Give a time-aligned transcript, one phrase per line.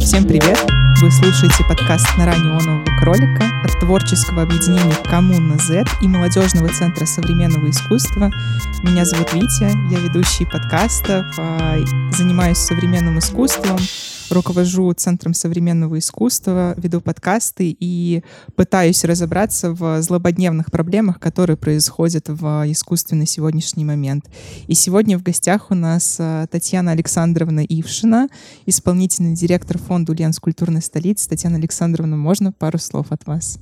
[0.00, 0.58] Всем привет!
[1.02, 7.68] Вы слушаете подкаст «На неонового кролика» от творческого объединения «Коммуна Z» и молодежного центра современного
[7.68, 8.30] искусства.
[8.82, 11.76] Меня зовут Витя, я ведущий подкастов, а,
[12.12, 13.76] занимаюсь современным искусством,
[14.34, 18.22] руковожу Центром современного искусства, веду подкасты и
[18.56, 24.26] пытаюсь разобраться в злободневных проблемах, которые происходят в искусстве на сегодняшний момент.
[24.66, 28.28] И сегодня в гостях у нас а, Татьяна Александровна Ившина,
[28.66, 31.28] исполнительный директор фонда «Ульяновск культурной столицы».
[31.28, 33.58] Татьяна Александровна, можно пару слов от вас?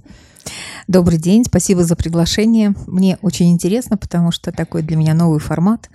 [0.88, 2.74] Добрый день, спасибо за приглашение.
[2.87, 5.88] Мне очень интересно, потому что такой для меня новый формат.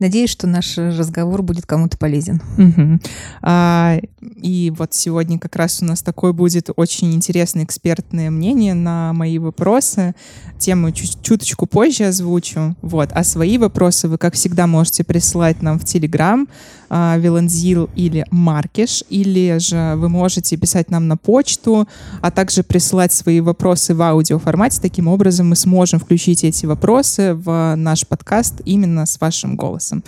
[0.00, 2.42] Надеюсь, что наш разговор будет кому-то полезен.
[2.58, 3.00] Угу.
[3.42, 9.12] А, и вот сегодня как раз у нас такое будет очень интересное экспертное мнение на
[9.12, 10.14] мои вопросы.
[10.58, 12.76] Тему чуть чуточку позже озвучу.
[12.82, 13.10] Вот.
[13.12, 16.48] А свои вопросы вы, как всегда, можете присылать нам в Телеграм
[16.88, 21.88] а, Вилензил или Маркиш, или же вы можете писать нам на почту,
[22.20, 24.78] а также присылать свои вопросы в аудиоформате.
[24.80, 30.02] Таким образом мы сможем включить эти вопросы в наш подкаст именно с вашим голосом.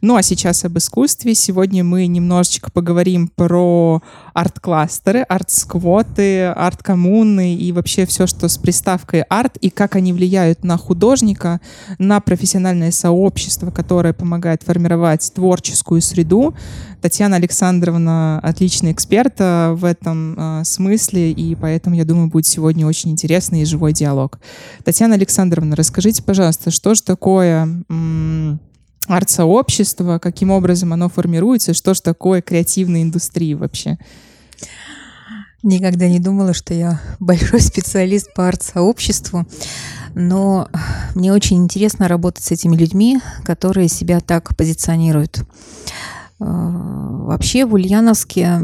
[0.00, 1.34] Ну а сейчас об искусстве.
[1.34, 9.56] Сегодня мы немножечко поговорим про арт-кластеры, арт-сквоты, арт-коммуны и вообще все, что с приставкой арт
[9.56, 11.60] и как они влияют на художника,
[11.98, 16.54] на профессиональное сообщество, которое помогает формировать творческую среду.
[17.00, 22.86] Татьяна Александровна отличный эксперт э, в этом э, смысле, и поэтому, я думаю, будет сегодня
[22.86, 24.38] очень интересный и живой диалог.
[24.84, 27.84] Татьяна Александровна, расскажите, пожалуйста, что же такое
[29.08, 33.98] арт-сообщество, каким образом оно формируется, что же такое креативная индустрия вообще?
[35.64, 39.46] Никогда не думала, что я большой специалист по арт-сообществу,
[40.14, 40.68] но
[41.14, 45.38] мне очень интересно работать с этими людьми, которые себя так позиционируют.
[45.38, 48.60] Э, вообще в Ульяновске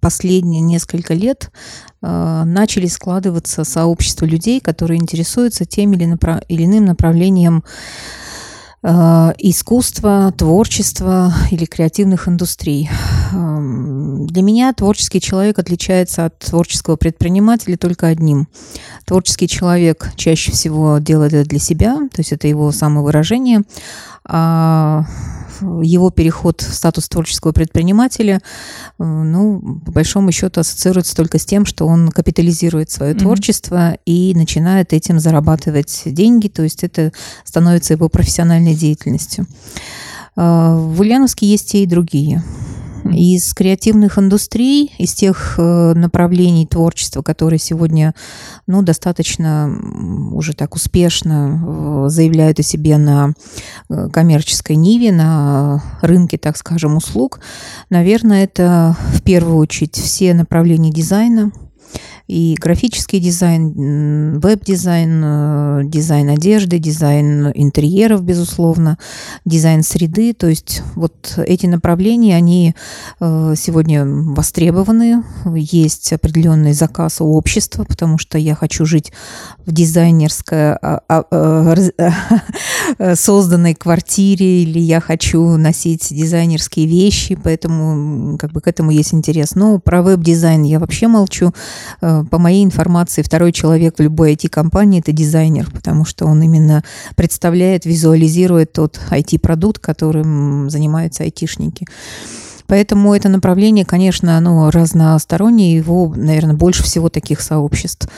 [0.00, 1.50] последние несколько лет
[2.02, 6.42] э, начали складываться сообщества людей, которые интересуются тем или, направ...
[6.48, 7.62] или иным направлением
[9.38, 12.88] искусства, творчества или креативных индустрий.
[13.32, 18.48] Эм, для меня творческий человек отличается от творческого предпринимателя только одним.
[19.04, 23.62] Творческий человек чаще всего делает это для себя, то есть это его самовыражение,
[24.24, 25.04] а
[25.60, 28.40] его переход в статус творческого предпринимателя,
[28.98, 33.18] э, ну, по большому счету ассоциируется только с тем, что он капитализирует свое mm-hmm.
[33.18, 37.12] творчество и начинает этим зарабатывать деньги, то есть это
[37.44, 39.46] становится его профессиональной деятельностью.
[40.36, 42.42] Э, в Ульяновске есть и другие.
[43.12, 48.14] Из креативных индустрий, из тех э, направлений творчества, которые сегодня
[48.66, 49.70] ну, достаточно
[50.32, 53.34] уже так успешно э, заявляют о себе на
[53.88, 57.40] э, коммерческой ниве, на рынке, так скажем, услуг,
[57.90, 61.52] наверное, это в первую очередь все направления дизайна,
[62.28, 68.98] и графический дизайн, веб-дизайн, э, дизайн одежды, дизайн интерьеров, безусловно,
[69.44, 70.32] дизайн среды.
[70.32, 72.74] То есть вот эти направления, они
[73.20, 75.22] э, сегодня востребованы.
[75.54, 79.12] Есть определенный заказ у общества, потому что я хочу жить
[79.64, 81.74] в дизайнерской а, а,
[82.98, 89.14] э, созданной квартире, или я хочу носить дизайнерские вещи, поэтому как бы к этому есть
[89.14, 89.54] интерес.
[89.54, 91.52] Но про веб-дизайн я вообще молчу
[92.00, 96.82] по моей информации, второй человек в любой IT-компании– это дизайнер, потому что он именно
[97.16, 101.86] представляет, визуализирует тот IT-продукт, которым занимаются айтишники.
[102.66, 108.08] Поэтому это направление, конечно, оно разностороннее, его, наверное, больше всего таких сообществ.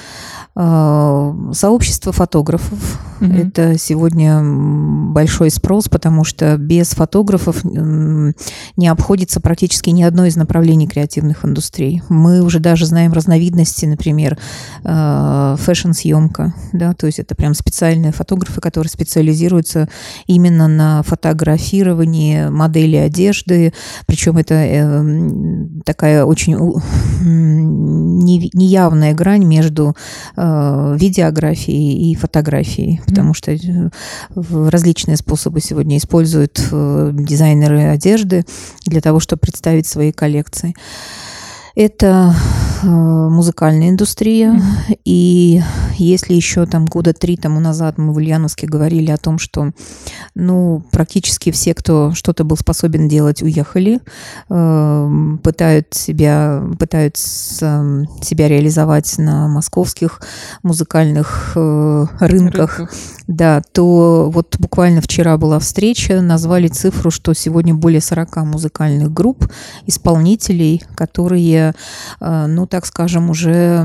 [0.61, 3.01] А, сообщество фотографов.
[3.21, 3.49] Mm-hmm.
[3.49, 10.89] Это сегодня большой спрос, потому что без фотографов не обходится практически ни одно из направлений
[10.89, 12.03] креативных индустрий.
[12.09, 14.37] Мы уже даже знаем разновидности, например,
[14.83, 16.55] а, фэшн-съемка.
[16.73, 19.89] Да, то есть это прям специальные фотографы, которые специализируются
[20.27, 23.73] именно на фотографировании модели одежды.
[24.07, 26.57] Причем это э, такая очень
[28.55, 29.95] неявная грань между
[30.37, 33.91] Э, видеографии и фотографии, потому что э,
[34.35, 38.45] различные способы сегодня используют э, дизайнеры одежды
[38.87, 40.75] для того, чтобы представить свои коллекции.
[41.75, 42.35] Это
[42.83, 44.53] музыкальная индустрия.
[44.53, 45.01] Mm-hmm.
[45.05, 45.63] И
[45.97, 49.73] если еще там года три тому назад мы в Ульяновске говорили о том, что
[50.35, 54.01] ну, практически все, кто что-то был способен делать, уехали,
[54.49, 60.21] э, пытают себя, пытаются себя реализовать на московских
[60.63, 62.79] музыкальных э, рынках.
[62.79, 62.91] Рынках
[63.29, 69.47] да, то вот буквально вчера была встреча, назвали цифру, что сегодня более 40 музыкальных групп,
[69.85, 71.75] исполнителей, которые,
[72.21, 73.83] э, ну, так скажем, уже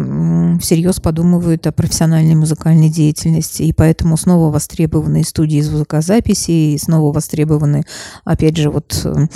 [0.61, 7.85] всерьез подумывают о профессиональной музыкальной деятельности, и поэтому снова востребованы студии звукозаписи, и снова востребованы,
[8.23, 9.27] опять же, вот э,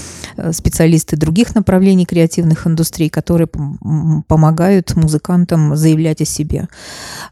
[0.51, 3.47] специалисты других направлений креативных индустрий, которые
[4.27, 6.67] помогают музыкантам заявлять о себе.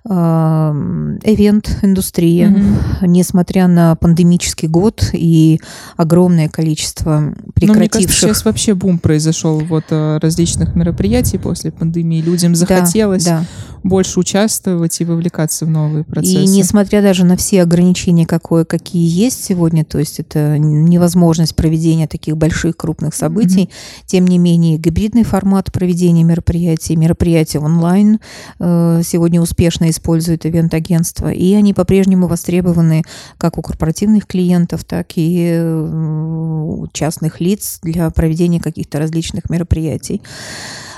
[0.05, 3.07] Эвент-индустрия, mm-hmm.
[3.07, 5.59] несмотря на пандемический год и
[5.97, 7.67] огромное количество прекративших...
[7.67, 12.04] Но мне кажется, сейчас вообще бум произошел вот э, различных мероприятий после пандемии.
[12.21, 13.45] Людям захотелось да, да
[13.85, 16.43] больше участвовать и вовлекаться в новые процессы.
[16.43, 22.07] И несмотря даже на все ограничения, какое, какие есть сегодня, то есть это невозможность проведения
[22.07, 24.03] таких больших крупных событий, mm-hmm.
[24.07, 28.19] тем не менее гибридный формат проведения мероприятий, мероприятия онлайн
[28.59, 33.03] э, сегодня успешно используют ивент-агентства, и они по-прежнему востребованы
[33.37, 40.23] как у корпоративных клиентов, так и у частных лиц для проведения каких-то различных мероприятий.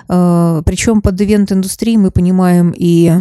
[0.09, 3.11] Э, Причем под ивент-индустрией мы понимаем и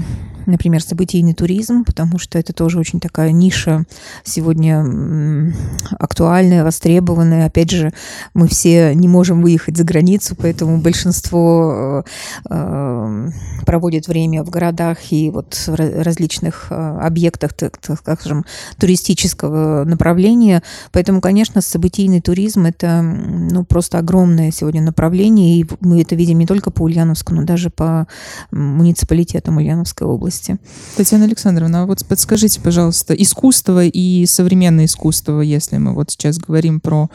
[0.46, 3.84] например, событийный туризм, потому что это тоже очень такая ниша
[4.24, 5.52] сегодня
[5.98, 7.46] актуальная, востребованная.
[7.46, 7.92] Опять же,
[8.34, 12.04] мы все не можем выехать за границу, поэтому большинство
[12.48, 13.30] э, э,
[13.64, 18.44] проводит время в городах и вот в различных э, объектах, так, так скажем,
[18.78, 20.62] туристического направления.
[20.92, 26.46] Поэтому, конечно, событийный туризм– это ну, просто огромное сегодня направление, и мы это видим не
[26.46, 28.06] только по Ульяновску, но даже по
[28.50, 30.58] муниципалитетам Ульяновской области области.
[30.96, 36.80] Татьяна Александровна, а вот подскажите, пожалуйста, искусство и современное искусство, если мы вот сейчас говорим
[36.80, 37.08] про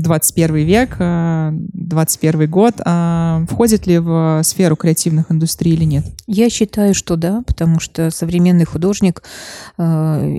[0.00, 6.04] 21 век, 21 год, а входит ли в сферу креативных индустрий или нет?
[6.26, 9.22] Я считаю, что да, потому что современный художник,
[9.78, 9.82] э,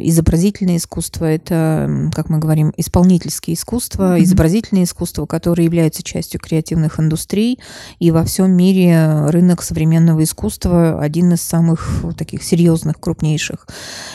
[0.03, 4.23] изобразительное искусство, это, как мы говорим, исполнительское искусство, mm-hmm.
[4.23, 7.59] изобразительное искусство, которое является частью креативных индустрий,
[7.99, 13.67] и во всем мире рынок современного искусства один из самых таких серьезных, крупнейших.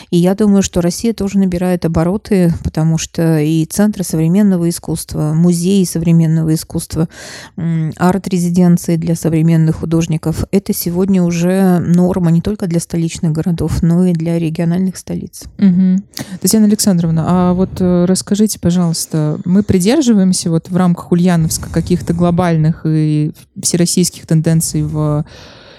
[0.09, 5.83] И я думаю, что Россия тоже набирает обороты, потому что и центры современного искусства, музеи
[5.83, 7.07] современного искусства,
[7.55, 10.43] арт-резиденции для современных художников.
[10.51, 15.43] Это сегодня уже норма не только для столичных городов, но и для региональных столиц.
[15.57, 16.03] Угу.
[16.41, 22.81] Татьяна Александровна, а вот э, расскажите, пожалуйста, мы придерживаемся вот в рамках Ульяновска каких-то глобальных
[22.85, 23.31] и
[23.61, 25.25] всероссийских тенденций в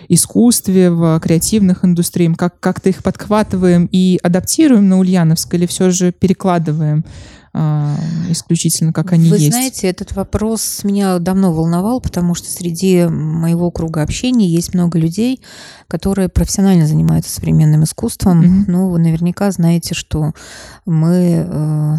[0.09, 6.13] искусстве, в креативных индустриях, как, как-то их подхватываем и адаптируем на Ульяновск или все же
[6.13, 7.05] перекладываем
[8.31, 9.47] исключительно как они Вы есть.
[9.47, 14.99] Вы знаете, этот вопрос меня давно волновал, потому что среди моего круга общения есть много
[14.99, 15.41] людей,
[15.89, 18.43] которые профессионально занимаются современным искусством.
[18.43, 18.65] Mm-hmm.
[18.69, 20.33] Ну, вы наверняка знаете, что
[20.85, 21.97] мы э,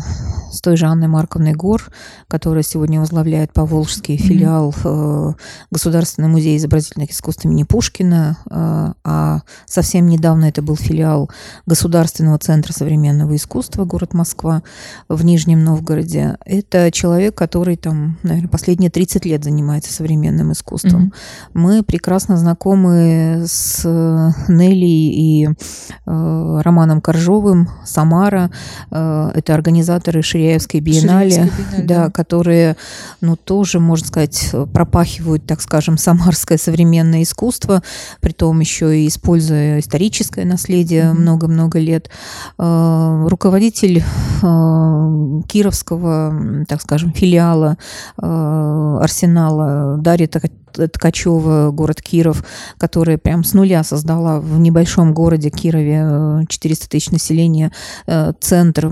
[0.52, 1.92] с той же Анной Марковной Гор,
[2.28, 4.18] которая сегодня возглавляет Поволжский mm-hmm.
[4.18, 5.34] филиал э,
[5.72, 11.30] Государственного музея изобразительных искусств имени Пушкина, э, а совсем недавно это был филиал
[11.66, 14.62] Государственного центра современного искусства, город Москва,
[15.08, 16.38] в Нижнем Новгороде.
[16.46, 21.06] Это человек, который там, наверное, последние 30 лет занимается современным искусством.
[21.06, 21.50] Mm-hmm.
[21.54, 28.52] Мы прекрасно знакомы с с Нелли и э, Романом Коржовым, Самара.
[28.92, 32.12] Э, это организаторы Ширяевской биеннале, Ширяевской биеннале да, да.
[32.12, 32.78] которые,
[33.22, 37.84] ну, тоже, можно сказать, пропахивают, так скажем, самарское современное искусство,
[38.22, 41.84] при том еще и используя историческое наследие много-много mm-hmm.
[41.84, 42.10] лет.
[42.58, 44.04] Э, руководитель
[44.42, 47.78] э, Кировского, так скажем, филиала
[48.22, 49.98] э, Арсенала.
[49.98, 50.28] Дарья
[50.74, 52.44] Ткачева, город Киров,
[52.78, 57.72] которая прям с нуля создала в небольшом городе Кирове 400 э, тысяч населения
[58.08, 58.92] э, центр,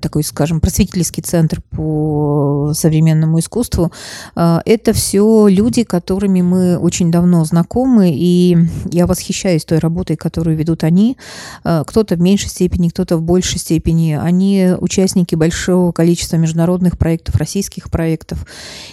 [0.00, 3.92] такой, скажем, просветительский центр по современному искусству.
[4.34, 8.56] Э, это все люди, которыми мы очень давно знакомы, и
[8.90, 11.16] я восхищаюсь той работой, которую ведут они.
[11.62, 14.18] Кто-то в меньшей степени, кто-то в большей степени.
[14.20, 18.46] Они участники большого количества международных проектов, российских проектов.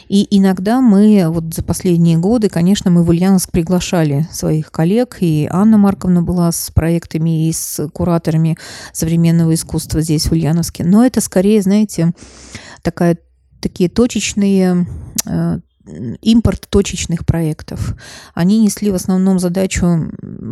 [0.08, 5.20] И иногда мы вот за последние последние годы, конечно, мы в Ульяновск приглашали своих коллег,
[5.22, 8.58] и Анна Марковна была с проектами и с кураторами
[8.92, 10.84] современного искусства здесь, в Ульяновске.
[10.84, 12.12] Но это скорее, знаете,
[12.82, 13.18] такая,
[13.62, 14.86] такие точечные
[15.26, 15.60] э,
[16.22, 17.96] импорт точечных проектов.
[18.34, 20.12] Они несли в основном задачу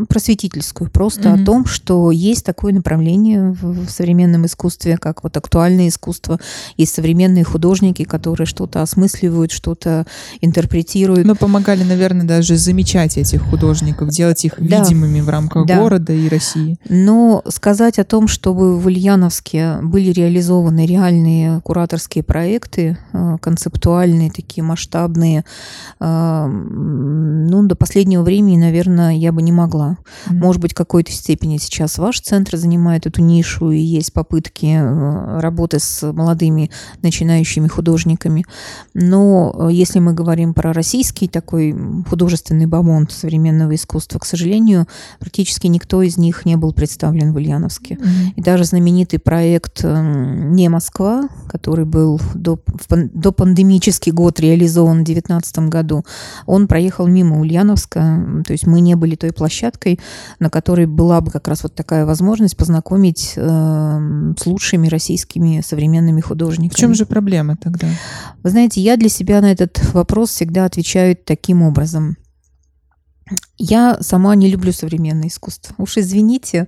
[0.10, 1.42] просветительскую, просто mm-hmm.
[1.42, 6.40] о том, что есть такое направление в современном искусстве, как вот актуальное искусство.
[6.76, 10.06] Есть современные художники, которые что-то осмысливают, что-то
[10.42, 11.26] интерпретируют.
[11.26, 14.80] Но помогали, наверное, даже замечать этих художников, делать их да.
[14.80, 15.78] видимыми в рамках да.
[15.78, 16.78] города и России.
[16.90, 24.64] Но сказать о том, чтобы в Ульяновске были реализованы реальные кураторские проекты, э, концептуальные, такие
[24.64, 25.44] масштабные, масштабные,
[26.00, 29.98] ну, до последнего времени, наверное, я бы не могла.
[30.28, 30.36] Mm-hmm.
[30.36, 35.40] Может быть, в какой-то степени сейчас ваш центр занимает эту нишу, и есть попытки э,
[35.40, 38.46] работы с молодыми начинающими художниками.
[38.94, 41.76] Но э, если мы говорим про российский такой
[42.10, 44.88] художественный бомонд современного искусства, к сожалению,
[45.20, 47.96] практически никто из них не был представлен в Ульяновске.
[47.96, 48.34] Mm-hmm.
[48.38, 52.60] И даже знаменитый проект эм, «Не Москва», который был до,
[52.90, 56.06] до пандемический год реализован 2019 году,
[56.46, 60.00] он проехал мимо Ульяновска, то есть мы не были той площадкой,
[60.40, 66.22] на которой была бы как раз вот такая возможность познакомить э, с лучшими российскими современными
[66.22, 66.76] художниками.
[66.76, 67.88] В чем же проблема тогда?
[68.44, 72.18] Вы знаете, я для себя на этот вопрос всегда отвечаю таким образом.
[73.58, 75.76] Я сама не люблю современное искусство.
[75.78, 76.68] Уж извините,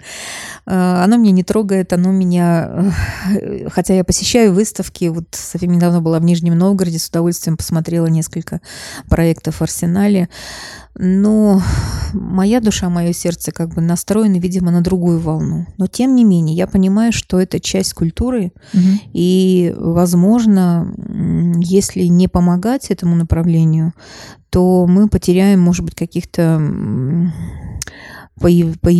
[0.65, 2.93] э, оно меня не трогает, оно меня...
[3.31, 8.05] Э, хотя я посещаю выставки, вот совсем недавно была в Нижнем Новгороде, с удовольствием посмотрела
[8.07, 8.61] несколько
[9.09, 10.29] проектов в Арсенале.
[10.95, 11.61] Но
[12.13, 15.65] моя душа, мое сердце как бы настроены, видимо, на другую волну.
[15.77, 18.81] Но тем не менее, я понимаю, что это часть культуры, угу.
[19.11, 20.93] и, возможно,
[21.59, 23.93] если не помогать этому направлению,
[24.53, 26.61] то мы потеряем, может быть, каких-то
[28.39, 28.47] по,
[28.81, 28.91] по,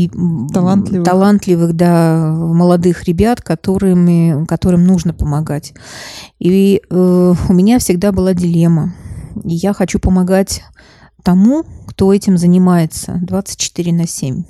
[0.52, 1.06] талантливых.
[1.06, 5.74] талантливых, да, молодых ребят, которыми, которым нужно помогать.
[6.40, 8.96] И э, у меня всегда была дилемма.
[9.44, 10.64] И я хочу помогать
[11.22, 14.44] тому, кто этим занимается 24 на 7.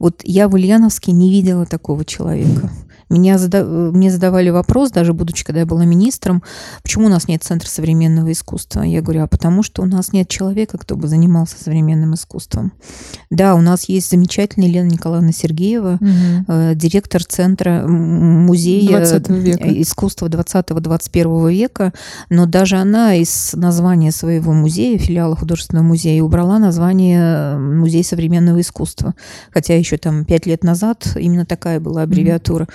[0.00, 2.72] Вот я в Ульяновске не видела такого человека.
[3.08, 3.64] Меня зада...
[3.64, 6.42] Мне задавали вопрос, даже будучи, когда я была министром,
[6.82, 8.82] почему у нас нет Центра современного искусства?
[8.82, 12.72] Я говорю, а потому что у нас нет человека, кто бы занимался современным искусством.
[13.30, 16.44] Да, у нас есть замечательная Елена Николаевна Сергеева, угу.
[16.48, 19.82] э, директор Центра музея 20 века.
[19.82, 21.92] искусства 20-21 века,
[22.30, 29.14] но даже она из названия своего музея, филиала художественного музея, убрала название Музей современного искусства.
[29.50, 32.64] Хотя еще там пять лет назад именно такая была аббревиатура.
[32.64, 32.70] Угу.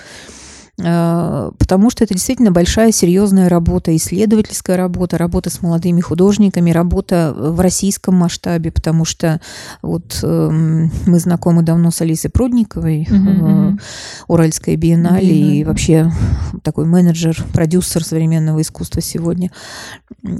[0.82, 7.32] Э, потому что это действительно большая, серьезная работа, исследовательская работа, работа с молодыми художниками, работа
[7.36, 9.40] в российском масштабе, потому что
[9.82, 13.80] вот эм, мы знакомы давно с Алисой Прудниковой, mm-hmm.
[14.26, 15.54] Уральская биеннале, mm-hmm.
[15.54, 16.12] и вообще
[16.62, 19.50] такой менеджер, продюсер современного искусства сегодня.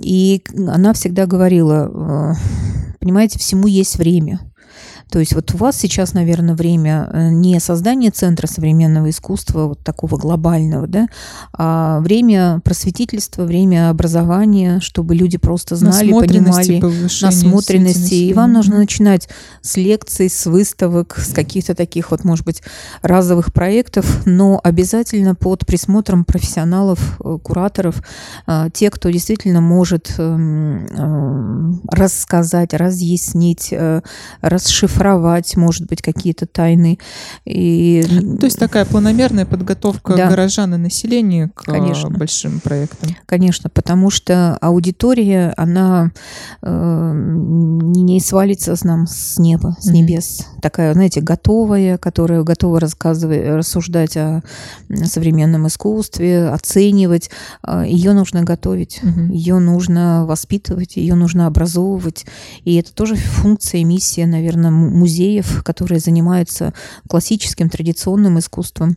[0.03, 4.41] И она всегда говорила, э, понимаете, всему есть время.
[5.15, 9.79] То есть вот у вас сейчас, наверное, время э, не создания центра современного искусства, вот
[9.79, 11.07] такого глобального, да,
[11.53, 16.83] а время просветительства, время образования, чтобы люди просто знали, понимали
[17.23, 18.15] насмотренности.
[18.15, 19.29] И вам нужно начинать
[19.63, 22.65] с лекций, с выставок, с каких-то таких вот, может быть,
[23.01, 28.03] разовых проектов, но обязательно под присмотром профессионалов, э, кураторов,
[28.49, 33.73] э, те, кто действительно может эм, рассказать, разъяснить,
[34.41, 36.99] расшифровать шифровать, может быть, какие-то тайны.
[37.45, 38.03] И...
[38.41, 40.31] То есть такая планомерная подготовка да.
[40.31, 42.11] горожан и населения к Конечно.
[42.11, 43.11] большим проектам.
[43.27, 46.13] Конечно, потому что аудитория, она
[46.63, 49.93] э, не свалится с нам с неба, с mm-hmm.
[49.93, 50.47] небес.
[50.63, 54.43] Такая, знаете, готовая, которая готова рассказывать, рассуждать о
[55.05, 57.31] современном искусстве, оценивать.
[57.63, 59.33] А, ее нужно готовить, mm-hmm.
[59.33, 62.25] ее нужно воспитывать, ее нужно образовывать.
[62.65, 66.73] И это тоже функция миссия, наверное, музеев, которые занимаются
[67.09, 68.97] классическим традиционным искусством.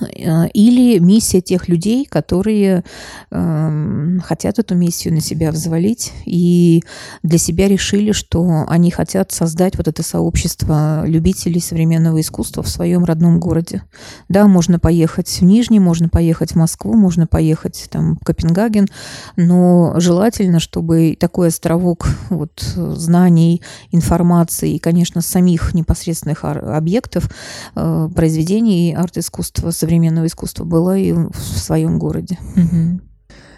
[0.00, 2.84] Э, или миссия тех людей, которые
[3.30, 6.82] э, хотят эту миссию на себя взвалить и
[7.22, 13.04] для себя решили, что они хотят создать вот это сообщество любителей современного искусства в своем
[13.04, 13.82] родном городе.
[14.28, 18.88] Да, можно поехать в Нижний, можно поехать в Москву, можно поехать там, в Копенгаген,
[19.36, 27.30] но желательно, чтобы такой островок вот, знаний, информации и, конечно, самих непосредственных объектов,
[27.74, 32.38] э, произведений арт-искусства современного искусства была и в своем городе.
[32.56, 33.00] Угу.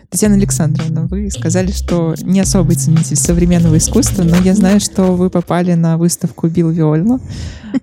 [0.09, 5.29] Татьяна Александровна, вы сказали, что не особый ценитель современного искусства, но я знаю, что вы
[5.29, 7.21] попали на выставку Билл Виольно.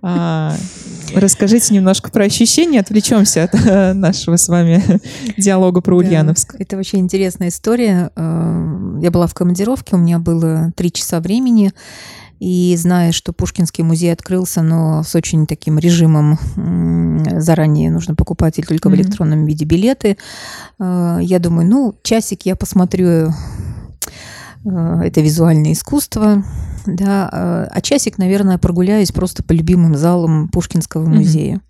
[0.01, 0.55] А,
[1.13, 4.81] расскажите немножко про ощущения, отвлечемся от э, нашего с вами
[5.37, 6.55] диалога про Ульяновск.
[6.57, 8.11] Это вообще интересная история.
[8.15, 11.73] Э, я была в командировке, у меня было три часа времени,
[12.41, 16.39] и зная, что Пушкинский музей открылся, но с очень таким режимом
[17.39, 18.91] заранее нужно покупать или только mm-hmm.
[18.91, 20.17] в электронном виде билеты,
[20.79, 26.43] э, я думаю, ну, часик я посмотрю э, это визуальное искусство,
[26.87, 31.57] да, э, а часик, наверное, прогуляюсь просто по любимым залам Пушкинского музея.
[31.57, 31.61] Mm-hmm.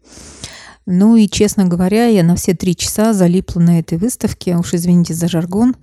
[0.86, 5.14] Ну и, честно говоря, я на все три часа залипла на этой выставке, уж извините
[5.16, 5.76] за жаргон,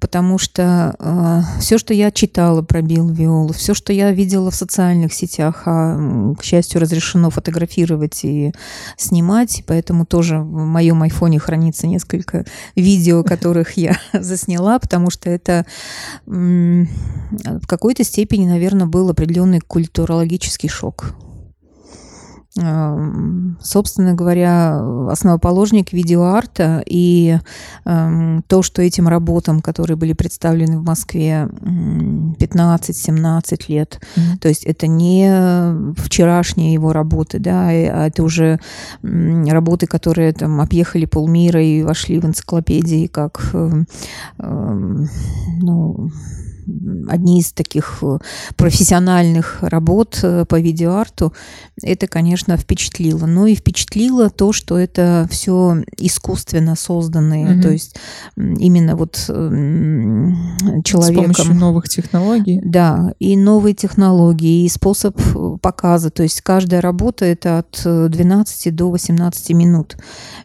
[0.00, 4.54] потому что э, все, что я читала про Билл Виолу, все, что я видела в
[4.54, 8.52] социальных сетях, а, к счастью, разрешено фотографировать и
[8.96, 12.44] снимать, поэтому тоже в моем айфоне хранится несколько
[12.76, 15.66] видео, которых я засняла, потому что это
[16.26, 21.14] в какой-то степени, наверное, был определенный культурологический шок
[23.62, 27.38] собственно говоря, основоположник видеоарта и
[27.84, 34.38] то, что этим работам, которые были представлены в Москве 15-17 лет, mm-hmm.
[34.40, 38.58] то есть это не вчерашние его работы, да, а это уже
[39.02, 43.54] работы, которые там объехали полмира и вошли в энциклопедии как
[44.38, 46.10] ну,
[47.08, 48.18] одни из таких э,
[48.56, 51.32] профессиональных работ э, по видеоарту,
[51.82, 53.26] это, конечно, впечатлило.
[53.26, 57.62] Но и впечатлило то, что это все искусственно созданные, mm-hmm.
[57.62, 57.96] то есть
[58.36, 59.14] именно вот
[60.84, 61.32] человеком...
[61.32, 62.60] С помощью новых технологий.
[62.64, 66.10] Да, и новые технологии, и способ э, показа.
[66.10, 69.96] То есть каждая работа это от 12 до 18 минут.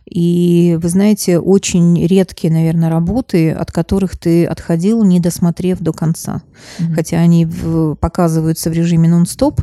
[0.05, 6.12] И вы знаете, очень редкие, наверное, работы, от которых ты отходил, не досмотрев до конца.
[6.15, 6.93] Mm-hmm.
[6.95, 9.61] Хотя они в, показываются в режиме нон-стоп,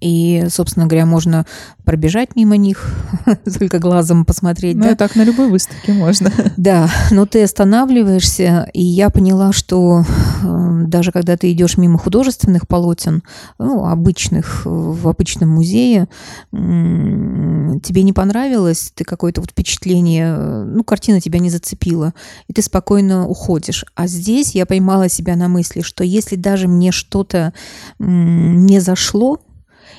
[0.00, 1.46] и, собственно говоря, можно
[1.84, 2.94] пробежать мимо них,
[3.58, 4.76] только глазом посмотреть.
[4.76, 4.96] Ну, да?
[4.96, 6.30] так на любой выставке можно.
[6.56, 10.04] Да, но ты останавливаешься, и я поняла, что
[10.42, 13.22] э, даже когда ты идешь мимо художественных полотен,
[13.58, 16.08] ну, обычных, в обычном музее,
[16.52, 22.14] тебе не понравилось, ты какое-то вот впечатление, ну, картина тебя не зацепила,
[22.48, 23.84] и ты спокойно уходишь.
[23.94, 27.52] А здесь я поймала себя на мысли, что если даже мне что-то
[27.98, 29.40] не зашло,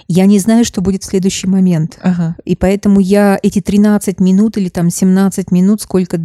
[0.08, 1.98] я не знаю, что будет в следующий момент.
[2.02, 2.36] Ага.
[2.46, 6.20] И поэтому я эти 13 минут или там 17 минут, сколько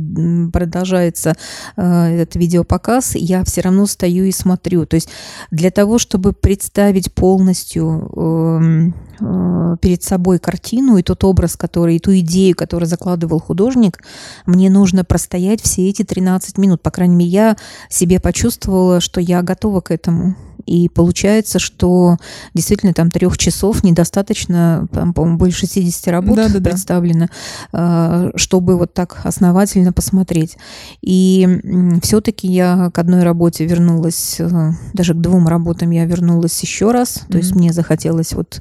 [0.52, 1.34] продолжается
[1.76, 4.84] э, этот видеопоказ, я все равно стою и смотрю.
[4.84, 5.08] То есть
[5.50, 8.90] для того, чтобы представить полностью э,
[9.20, 14.02] э, перед собой картину и тот образ, который, и ту идею, которую закладывал художник,
[14.44, 16.82] мне нужно простоять все эти 13 минут.
[16.82, 17.56] По крайней мере, я
[17.88, 20.36] себе почувствовала, что я готова к этому.
[20.70, 22.16] И получается, что
[22.54, 27.26] действительно там трех часов недостаточно, там, по-моему, больше 60 работ да, да, представлено,
[27.72, 28.30] да.
[28.36, 30.56] чтобы вот так основательно посмотреть.
[31.02, 36.92] И все-таки я к одной работе вернулась, э, даже к двум работам я вернулась еще
[36.92, 37.16] раз.
[37.16, 37.32] Mm-hmm.
[37.32, 38.60] То есть мне захотелось вот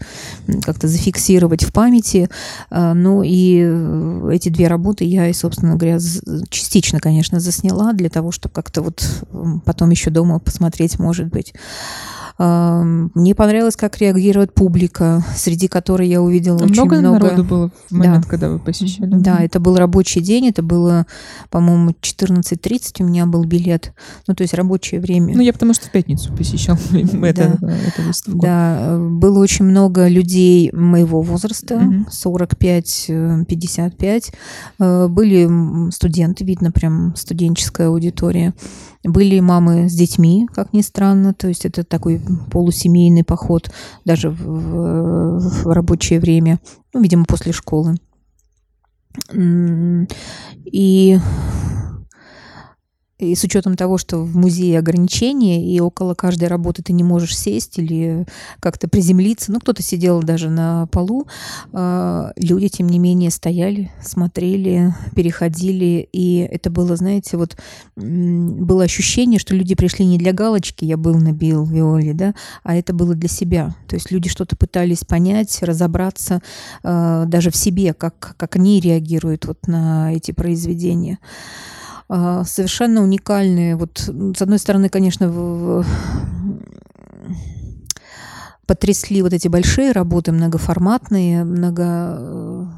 [0.64, 2.28] как-то зафиксировать в памяти.
[2.72, 6.00] Э, ну и э, эти две работы я, и, собственно говоря,
[6.50, 9.08] частично, конечно, засняла для того, чтобы как-то вот
[9.64, 11.54] потом еще дома посмотреть, может быть.
[12.40, 17.20] Мне понравилось, как реагирует публика, среди которой я увидела много очень много...
[17.20, 18.30] народу было в момент, да.
[18.30, 19.10] когда вы посещали?
[19.12, 21.06] Да, это был рабочий день, это было,
[21.50, 23.94] по-моему, 14.30 у меня был билет,
[24.26, 25.36] ну, то есть рабочее время.
[25.36, 27.76] Ну, я потому что в пятницу посещал это, да.
[27.76, 28.40] эту выставку.
[28.40, 32.06] Да, было очень много людей моего возраста, угу.
[32.10, 34.34] 45-55.
[34.80, 38.54] Э, были студенты, видно, прям студенческая аудитория.
[39.04, 43.72] Были мамы с детьми, как ни странно, то есть это такой полусемейный поход
[44.04, 46.60] даже в, в рабочее время,
[46.94, 47.96] ну, видимо, после школы.
[50.66, 51.20] И
[53.20, 57.38] и с учетом того, что в музее ограничения, и около каждой работы ты не можешь
[57.38, 58.26] сесть или
[58.62, 61.28] как-то приземлиться, ну, кто-то сидел даже на полу,
[61.74, 67.58] а, люди, тем не менее, стояли, смотрели, переходили, и это было, знаете, вот
[67.98, 72.76] было ощущение, что люди пришли не для галочки, я был на Билл Виоле, да, а
[72.76, 73.76] это было для себя.
[73.88, 76.42] То есть люди что-то пытались понять, разобраться
[76.84, 81.20] а, даже в себе, как, как они реагируют вот на эти произведения.
[82.10, 83.76] А, совершенно уникальные.
[83.76, 85.86] Вот, с одной стороны, конечно, в,
[88.66, 92.74] потрясли вот эти большие работы, многоформатные, много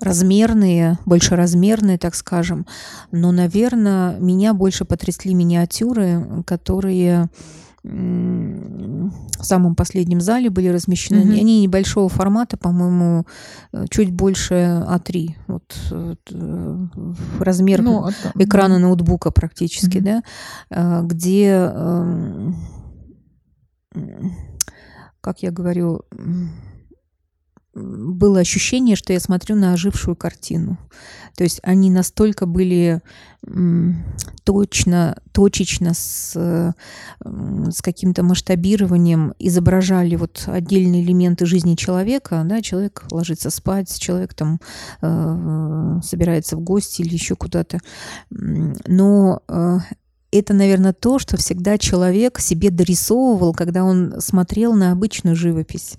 [0.00, 2.66] размерные, больше размерные, так скажем.
[3.12, 7.28] Но, наверное, меня больше потрясли миниатюры, которые
[7.82, 11.20] в самом последнем зале были размещены.
[11.20, 11.40] Mm-hmm.
[11.40, 13.26] Они небольшого формата, по-моему,
[13.72, 15.34] э, чуть больше А3.
[15.46, 16.86] Вот, вот э,
[17.38, 18.32] размер ну, это...
[18.36, 20.22] экрана ноутбука практически, mm-hmm.
[20.70, 22.56] да, где, эм,
[25.20, 26.02] как я говорю,
[27.74, 30.78] было ощущение, что я смотрю на ожившую картину.
[31.36, 33.00] То есть они настолько были
[34.44, 36.74] точно, точечно с,
[37.20, 42.42] с каким-то масштабированием изображали вот отдельные элементы жизни человека.
[42.44, 44.58] Да, человек ложится спать, человек там
[45.00, 47.78] э, собирается в гости или еще куда-то.
[48.30, 49.78] Но э,
[50.30, 55.94] это, наверное, то, что всегда человек себе дорисовывал, когда он смотрел на обычную живопись.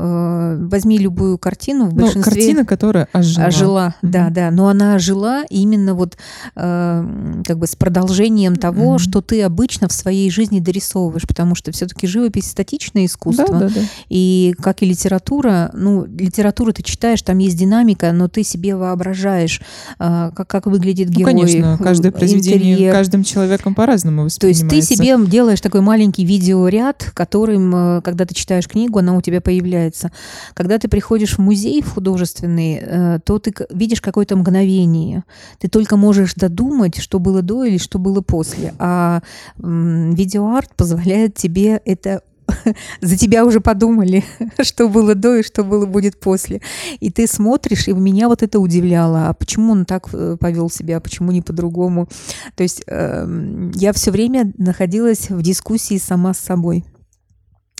[0.00, 2.20] Э, возьми любую картину в ну, большинстве...
[2.20, 3.46] Ну, картина, которая ожила.
[3.46, 4.08] Ожила, mm-hmm.
[4.08, 4.50] да, да.
[4.52, 6.16] Но она ожила именно вот
[6.54, 9.00] э, как бы с продолжением того, mm-hmm.
[9.00, 13.48] что ты обычно в своей жизни дорисовываешь, потому что все-таки живопись статичное искусство.
[13.48, 13.80] Да, да, да.
[14.08, 19.60] И как и литература, ну, литературу ты читаешь, там есть динамика, но ты себе воображаешь,
[19.98, 21.34] э, как, как выглядит герой.
[21.34, 22.92] Ну, конечно, каждое произведение интерьер.
[22.92, 24.68] каждым человеком по-разному воспринимается.
[24.68, 29.16] То есть ты себе делаешь такой маленький видеоряд, которым, э, когда ты читаешь книгу, она
[29.16, 30.10] у тебя появляется появляется.
[30.54, 35.24] Когда ты приходишь в музей в художественный, э, то ты видишь какое-то мгновение.
[35.58, 38.74] Ты только можешь додумать, что было до или что было после.
[38.78, 39.20] А
[39.58, 42.22] видеоарт позволяет тебе это
[43.00, 44.24] за тебя уже подумали,
[44.62, 46.60] что было до и что было будет после.
[47.00, 49.28] И ты смотришь, и меня вот это удивляло.
[49.28, 52.08] А почему он так э, повел себя, а почему не по-другому?
[52.56, 56.84] То есть э, я все время находилась в дискуссии сама с собой.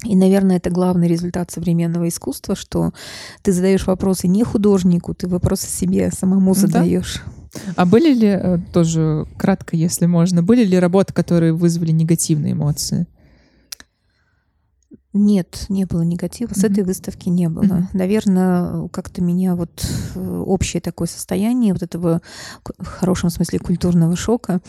[0.05, 2.93] И, наверное, это главный результат современного искусства, что
[3.43, 7.23] ты задаешь вопросы не художнику, ты вопросы себе самому задаешь.
[7.25, 7.73] Да.
[7.77, 13.07] А были ли, э, тоже кратко, если можно, были ли работы, которые вызвали негативные эмоции?
[15.15, 16.53] Нет, не было негатива.
[16.53, 16.73] С mm-hmm.
[16.73, 17.65] этой выставки не было.
[17.65, 17.87] Mm-hmm.
[17.95, 22.21] Наверное, как-то меня вот э, общее такое состояние вот этого
[22.79, 24.61] в хорошем смысле культурного шока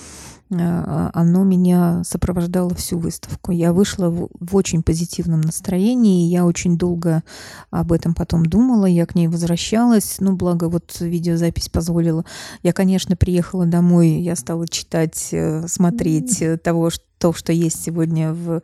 [0.52, 3.52] а, оно меня сопровождало всю выставку.
[3.52, 7.24] Я вышла в, в очень позитивном настроении, я очень долго
[7.70, 12.26] об этом потом думала, я к ней возвращалась, ну, благо вот видеозапись позволила.
[12.64, 16.58] Я, конечно, приехала домой, я стала читать, э, смотреть mm-hmm.
[16.58, 18.62] того, что то, что есть сегодня в,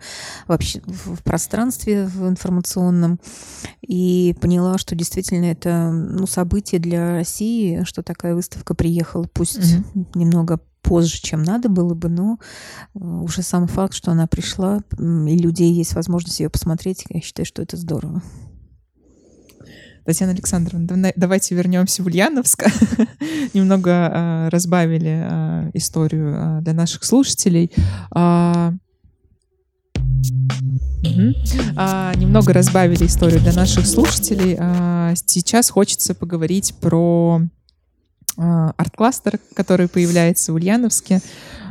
[0.48, 3.20] вообще, в пространстве в информационном,
[3.82, 10.08] и поняла, что действительно это ну, событие для России, что такая выставка приехала, пусть mm-hmm.
[10.16, 12.40] немного позже, чем надо было бы, но
[12.94, 17.46] э, уже сам факт, что она пришла, и людей есть возможность ее посмотреть, я считаю,
[17.46, 18.22] что это здорово.
[20.06, 22.66] Татьяна Александровна, давайте вернемся в Ульяновск.
[23.54, 27.72] Немного э, разбавили э, историю э, для наших слушателей.
[28.12, 28.74] А,
[32.16, 34.58] немного разбавили историю для наших слушателей.
[34.60, 37.48] А, сейчас хочется поговорить про а,
[38.38, 41.22] арт-кластер, который появляется в Ульяновске,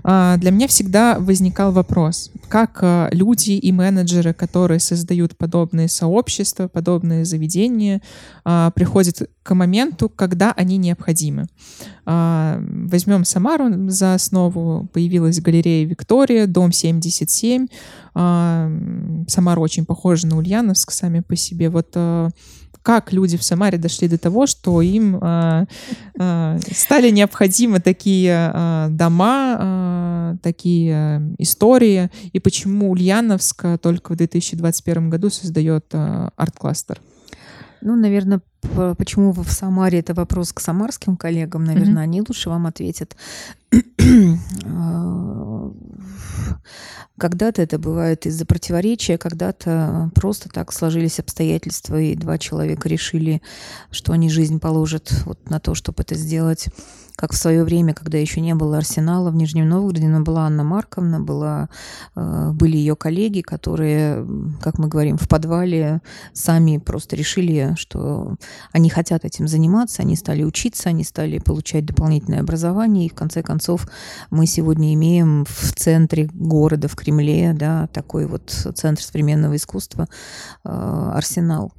[0.06, 6.68] а, для меня всегда возникал вопрос, как а, люди и менеджеры, которые создают подобные сообщества,
[6.68, 8.02] подобные заведения,
[8.74, 11.46] приходят к моменту, когда они необходимы.
[12.04, 14.88] Возьмем Самару за основу.
[14.92, 17.66] Появилась галерея Виктория, дом 77.
[18.14, 21.70] Самара очень похожа на Ульяновск сами по себе.
[21.70, 21.96] Вот
[22.84, 25.66] как люди в Самаре дошли до того, что им э,
[26.18, 35.10] э, стали необходимы такие э, дома, э, такие истории, и почему Ульяновск только в 2021
[35.10, 37.00] году создает э, арт-кластер?
[37.80, 38.40] Ну, наверное,
[38.98, 42.08] почему вы в Самаре, это вопрос к самарским коллегам, наверное, mm-hmm.
[42.08, 43.16] они лучше вам ответят.
[47.18, 53.40] Когда-то это бывает из-за противоречия, когда-то просто так сложились обстоятельства, и два человека решили,
[53.90, 56.68] что они жизнь положат вот на то, чтобы это сделать.
[57.16, 60.64] Как в свое время, когда еще не было арсенала в Нижнем Новгороде, но была Анна
[60.64, 61.68] Марковна, была,
[62.16, 64.26] э, были ее коллеги, которые,
[64.60, 68.34] как мы говорим, в подвале сами просто решили, что
[68.72, 73.44] они хотят этим заниматься, они стали учиться, они стали получать дополнительное образование, и в конце
[73.44, 73.86] концов
[74.30, 80.08] мы сегодня имеем в центре города, в Кремле, да, такой вот центр современного искусства,
[80.64, 80.68] э,
[81.14, 81.72] арсенал.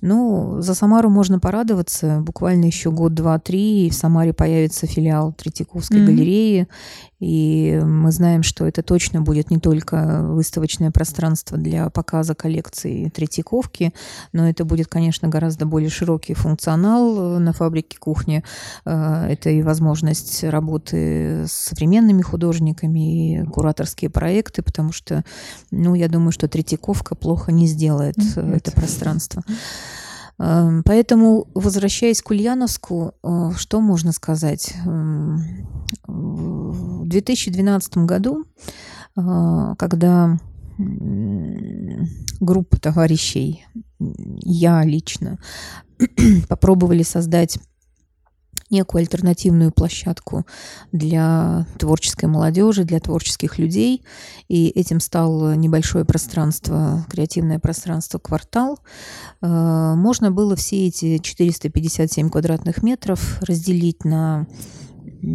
[0.00, 2.20] Ну, за Самару можно порадоваться.
[2.20, 6.06] Буквально еще год, два, три, и в Самаре появится филиал Третьяковской mm-hmm.
[6.06, 6.68] галереи.
[7.20, 13.92] И мы знаем, что это точно будет не только выставочное пространство для показа коллекции Третьяковки,
[14.32, 18.44] но это будет, конечно, гораздо более широкий функционал э, на фабрике кухни.
[18.84, 25.24] Э, это и возможность работы с современными художниками, и кураторские проекты, потому что,
[25.72, 28.56] ну, я думаю, что Третьяковка плохо не сделает mm-hmm.
[28.56, 29.42] это пространство.
[30.38, 34.74] Эм, поэтому, возвращаясь к Ульяновску, э, что можно сказать?
[34.86, 35.42] Эм,
[36.06, 38.44] в 2012 году,
[39.16, 40.38] э, когда
[42.40, 43.64] группа товарищей,
[43.98, 45.38] я лично,
[46.48, 47.58] попробовали создать
[48.70, 50.46] некую альтернативную площадку
[50.92, 54.02] для творческой молодежи, для творческих людей.
[54.48, 58.80] И этим стало небольшое пространство, креативное пространство «Квартал».
[59.40, 64.46] Э, можно было все эти 457 квадратных метров разделить на
[65.22, 65.28] э,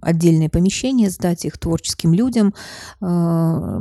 [0.00, 2.54] отдельные помещения, сдать их творческим людям.
[3.00, 3.78] Э,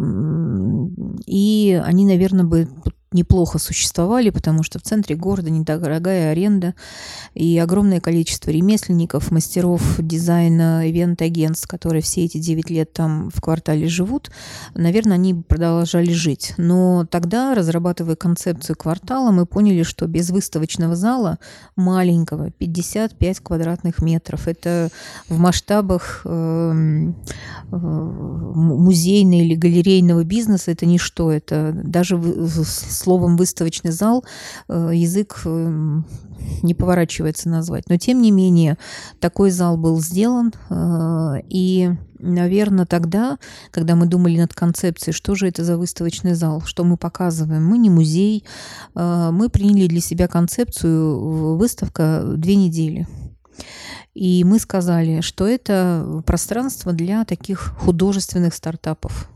[1.26, 2.70] и они, наверное, бы
[3.14, 6.76] неплохо существовали, потому что в центре города недорогая аренда
[7.34, 13.88] и огромное количество ремесленников, мастеров дизайна, ивент-агентств, которые все эти 9 лет там в квартале
[13.88, 14.32] живут,
[14.76, 16.54] наверное, они продолжали жить.
[16.58, 21.38] Но тогда, разрабатывая концепцию квартала, мы поняли, что без выставочного зала
[21.76, 24.90] маленького, 55 квадратных метров, это
[25.28, 27.12] в масштабах э,
[27.72, 32.16] э, музейного или галерейного бизнеса это ничто, это даже
[33.02, 34.24] словом выставочный зал
[34.68, 36.02] э, язык э,
[36.62, 37.90] не поворачивается назвать.
[37.90, 38.78] Но тем не менее,
[39.20, 40.54] такой зал был сделан.
[40.70, 43.38] Э, и, наверное, тогда,
[43.72, 47.78] когда мы думали над концепцией, что же это за выставочный зал, что мы показываем, мы
[47.78, 48.46] не музей,
[48.94, 53.08] мы приняли для себя концепцию выставка две недели.
[54.14, 59.30] И мы сказали, что это пространство для таких художественных стартапов.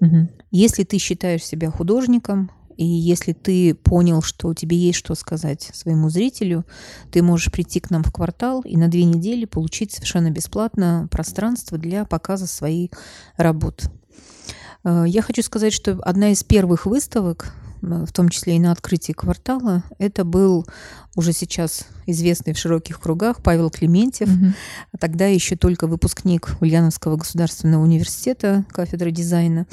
[0.00, 0.28] Угу.
[0.50, 6.08] Если ты считаешь себя художником, и если ты понял, что тебе есть что сказать своему
[6.10, 6.64] зрителю,
[7.10, 11.78] ты можешь прийти к нам в квартал и на две недели получить совершенно бесплатно пространство
[11.78, 12.90] для показа своей
[13.36, 13.90] работы.
[14.84, 18.72] Э, я хочу сказать, что одна из первых выставок, э, в том числе и на
[18.72, 20.66] открытии квартала, это был
[21.14, 24.52] уже сейчас известный в широких кругах Павел Клементьев, угу.
[24.98, 29.66] тогда еще только выпускник Ульяновского государственного университета кафедры дизайна.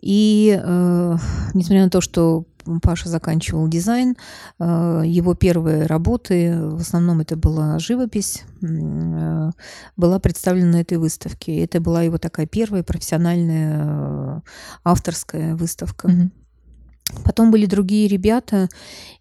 [0.00, 1.16] И э,
[1.54, 2.44] несмотря на то, что
[2.82, 4.16] Паша заканчивал дизайн,
[4.58, 9.50] э, его первые работы, в основном это была живопись, э,
[9.96, 11.64] была представлена на этой выставке.
[11.64, 14.40] Это была его такая первая профессиональная э,
[14.84, 16.08] авторская выставка.
[16.08, 16.30] Mm-hmm.
[17.24, 18.68] Потом были другие ребята,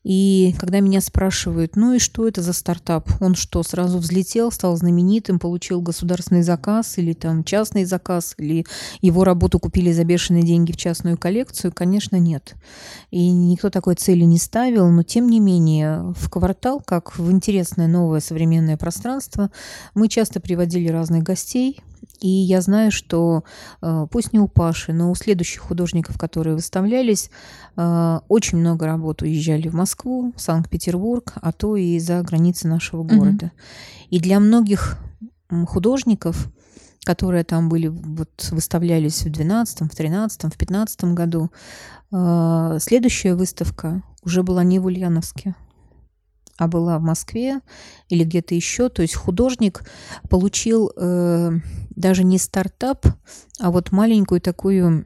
[0.04, 3.10] и когда меня спрашивают, ну и что это за стартап?
[3.20, 8.66] Он что, сразу взлетел, стал знаменитым, получил государственный заказ или там частный заказ, или
[9.02, 11.74] его работу купили за бешеные деньги в частную коллекцию?
[11.74, 12.56] Конечно, нет.
[13.12, 17.88] И никто такой цели не ставил, но тем не менее в квартал, как в интересное
[17.88, 19.52] новое современное пространство,
[19.94, 21.82] мы часто приводили разных гостей,
[22.20, 23.44] и я знаю, что
[23.82, 27.30] э, пусть не у Паши, но у следующих художников, которые выставлялись,
[27.78, 33.48] очень много работ уезжали в Москву, в Санкт-Петербург, а то и за границы нашего города.
[33.48, 34.08] Mm-hmm.
[34.10, 34.98] И для многих
[35.68, 36.50] художников,
[37.04, 41.52] которые там были, вот выставлялись в 12, в 13, в 15 году,
[42.12, 45.56] э, следующая выставка уже была не в Ульяновске,
[46.58, 47.62] а была в Москве
[48.10, 48.90] или где-то еще.
[48.90, 49.84] То есть художник
[50.30, 51.52] получил э,
[51.96, 53.06] даже не стартап,
[53.60, 55.06] а вот маленькую такую,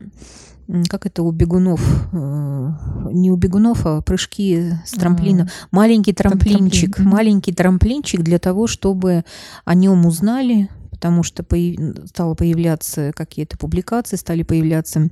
[0.89, 1.81] как это у бегунов,
[2.11, 2.69] э,
[3.11, 5.43] не у бегунов, а прыжки с трамплина.
[5.43, 5.67] А-а-а.
[5.71, 7.09] Маленький трамплинчик, Трамплин.
[7.09, 9.23] маленький трамплинчик для того, чтобы
[9.65, 12.07] о нем узнали, потому что появ...
[12.07, 15.09] стало появляться какие-то публикации, стали появляться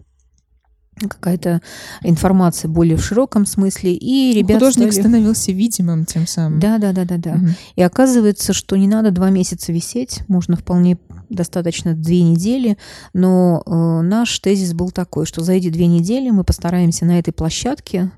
[1.07, 1.62] какая-то
[2.03, 5.03] информация более в широком смысле, и ребята Художник стали...
[5.03, 6.59] становился видимым тем самым.
[6.59, 7.31] Да, да, да, да, да.
[7.33, 7.47] Угу.
[7.75, 10.97] И оказывается, что не надо два месяца висеть, можно вполне
[11.29, 12.77] достаточно две недели,
[13.13, 17.31] но э, наш тезис был такой, что за эти две недели мы постараемся на этой
[17.31, 18.12] площадке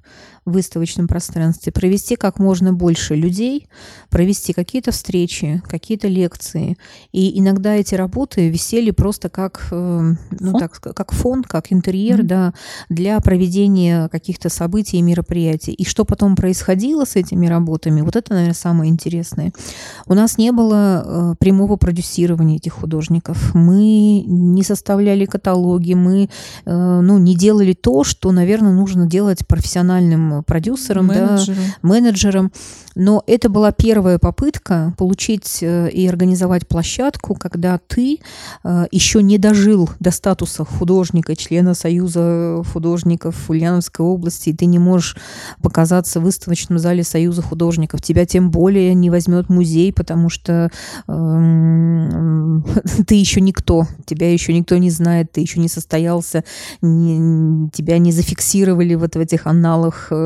[0.46, 3.68] выставочном пространстве, провести как можно больше людей,
[4.10, 6.78] провести какие-то встречи, какие-то лекции.
[7.12, 12.28] И иногда эти работы висели просто как, э, ну, так, как фон, как интерьер mm-hmm.
[12.28, 12.54] да,
[12.90, 15.74] для проведения каких-то событий и мероприятий.
[15.74, 19.54] И что потом происходило с этими работами, вот это, наверное, самое интересное.
[20.08, 26.30] У нас не было э, прямого продюсирования этих художников художников, мы не составляли каталоги, мы
[26.66, 31.58] э, ну, не делали то, что, наверное, нужно делать профессиональным продюсером, менеджером.
[31.58, 32.52] Да, менеджером.
[32.96, 38.20] Но это была первая попытка получить э, и организовать площадку, когда ты
[38.64, 44.80] э, еще не дожил до статуса художника, члена Союза художников Ульяновской области, и ты не
[44.80, 45.16] можешь
[45.62, 48.02] показаться в выставочном зале Союза художников.
[48.02, 50.70] Тебя тем более не возьмет музей, потому что
[51.08, 52.62] э,
[53.08, 56.44] ты еще никто, тебя еще никто не знает, ты еще не состоялся,
[56.82, 60.21] не, тебя не зафиксировали вот в этих аналах э,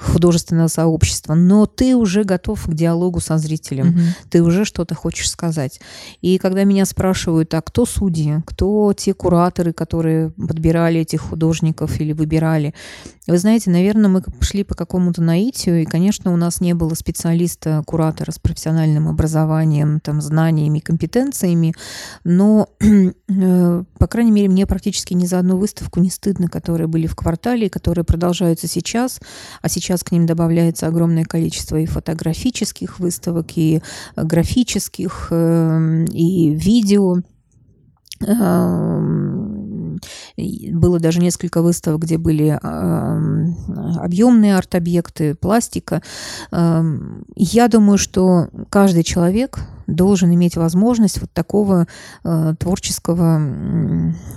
[0.00, 4.00] художественного сообщества, но ты уже готов к диалогу со зрителем, угу.
[4.30, 5.80] ты уже что-то хочешь сказать.
[6.20, 12.12] И когда меня спрашивают, а кто судьи, кто те кураторы, которые подбирали этих художников или
[12.12, 12.74] выбирали,
[13.26, 17.82] вы знаете, наверное, мы шли по какому-то наитию, и, конечно, у нас не было специалиста,
[17.84, 21.74] куратора с профессиональным образованием, там, знаниями, компетенциями,
[22.22, 27.06] но, э, по крайней мере, мне практически ни за одну выставку не стыдно, которые были
[27.06, 29.20] в квартале, которые продолжаются сейчас,
[29.62, 33.82] а сейчас к ним добавляется огромное количество и фотографических выставок, и
[34.16, 37.16] графических, э, и видео.
[38.26, 40.00] Эм,
[40.72, 43.56] было даже несколько выставок, где были эм,
[43.98, 46.02] объемные арт-объекты, пластика.
[46.50, 51.86] Эм, я думаю, что каждый человек должен иметь возможность вот такого
[52.24, 53.40] э, творческого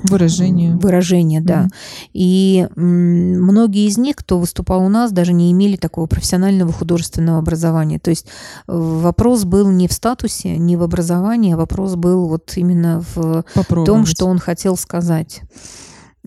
[0.03, 0.75] выражения.
[0.75, 1.63] Выражения, да.
[1.63, 1.69] Mm.
[2.13, 7.39] И э, многие из них, кто выступал у нас, даже не имели такого профессионального художественного
[7.39, 7.99] образования.
[7.99, 8.31] То есть э,
[8.67, 13.43] вопрос был не в статусе, не в образовании, а вопрос был вот именно в
[13.85, 15.41] том, что он хотел сказать.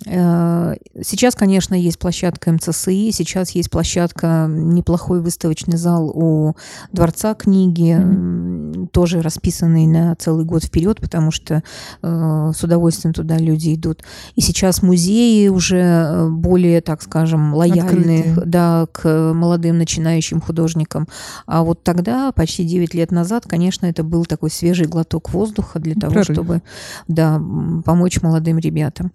[0.06, 6.54] Э, сейчас, конечно, есть площадка МЦСИ, сейчас есть площадка, неплохой выставочный зал у
[6.92, 8.88] Дворца книги, mm-hmm.
[8.88, 11.62] тоже расписанный на целый год вперед, потому что
[12.02, 14.02] э, с удовольствием туда люди идут.
[14.34, 21.08] И сейчас музеи уже э, более, так скажем, лояльны да, к молодым начинающим художникам.
[21.46, 25.94] А вот тогда, почти 9 лет назад, конечно, это был такой свежий глоток воздуха для
[25.94, 26.34] того, Прорыв.
[26.34, 26.62] чтобы
[27.08, 27.40] да,
[27.84, 29.12] помочь молодым ребятам.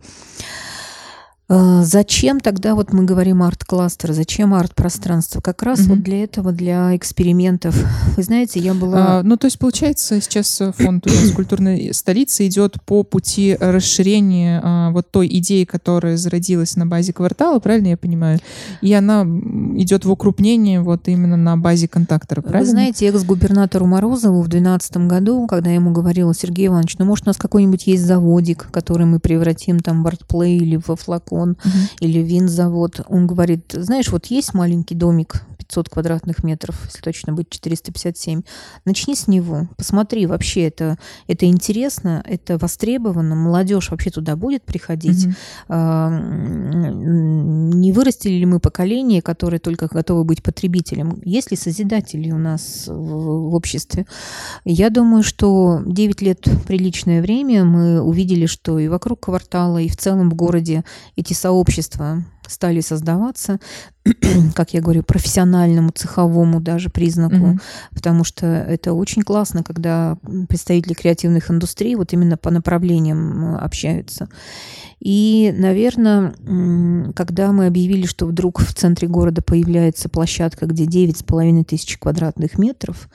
[1.50, 5.40] А, зачем тогда вот мы говорим арт-кластер, зачем арт-пространство?
[5.40, 5.92] Как раз угу.
[5.92, 7.76] вот для этого, для экспериментов.
[8.18, 9.20] Вы знаете, я была...
[9.20, 14.60] А, ну, то есть, получается, сейчас фонд у нас культурной столицы идет по пути расширения
[14.62, 18.40] а, вот той идеи, которая зародилась на базе квартала, правильно я понимаю?
[18.82, 22.66] И она идет в укрупнение вот именно на базе контактора, правильно?
[22.66, 27.26] Вы знаете, экс-губернатору Морозову в 2012 году, когда я ему говорила, Сергей Иванович, ну, может,
[27.26, 31.52] у нас какой-нибудь есть заводик, который мы превратим там в артплей или во флакон, он
[31.52, 31.70] угу.
[32.00, 33.02] или винзавод.
[33.08, 38.44] Он говорит, знаешь, вот есть маленький домик, 500 квадратных метров, если точно быть 457.
[38.86, 45.28] Начни с него, посмотри, вообще это, это интересно, это востребовано, молодежь вообще туда будет приходить.
[45.68, 51.22] А, не вырастили ли мы поколение, которое только готово быть потребителем?
[51.24, 54.06] Есть ли созидатели у нас в, в обществе?
[54.64, 59.98] Я думаю, что 9 лет приличное время мы увидели, что и вокруг квартала, и в
[59.98, 60.84] целом в городе
[61.16, 63.60] эти сообщества стали создаваться,
[64.56, 67.60] как я говорю, профессиональному, цеховому даже признаку, mm-hmm.
[67.94, 70.18] потому что это очень классно, когда
[70.50, 74.30] представители креативных индустрий вот именно по направлениям общаются.
[75.00, 76.34] И, наверное,
[77.16, 83.10] когда мы объявили, что вдруг в центре города появляется площадка, где 9,5 тысяч квадратных метров,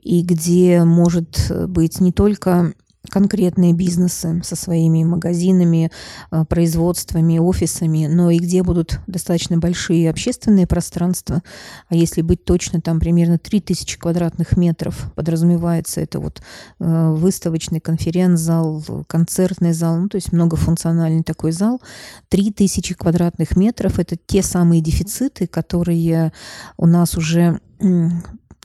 [0.00, 2.74] и где может быть не только
[3.08, 5.90] конкретные бизнесы со своими магазинами,
[6.30, 11.42] э, производствами, офисами, но и где будут достаточно большие общественные пространства.
[11.88, 16.42] А если быть точно, там примерно 3000 квадратных метров подразумевается это вот
[16.80, 21.80] э, выставочный конференц-зал, концертный зал, ну то есть многофункциональный такой зал.
[22.28, 26.32] 3000 квадратных метров– это те самые дефициты, которые
[26.76, 27.60] у нас уже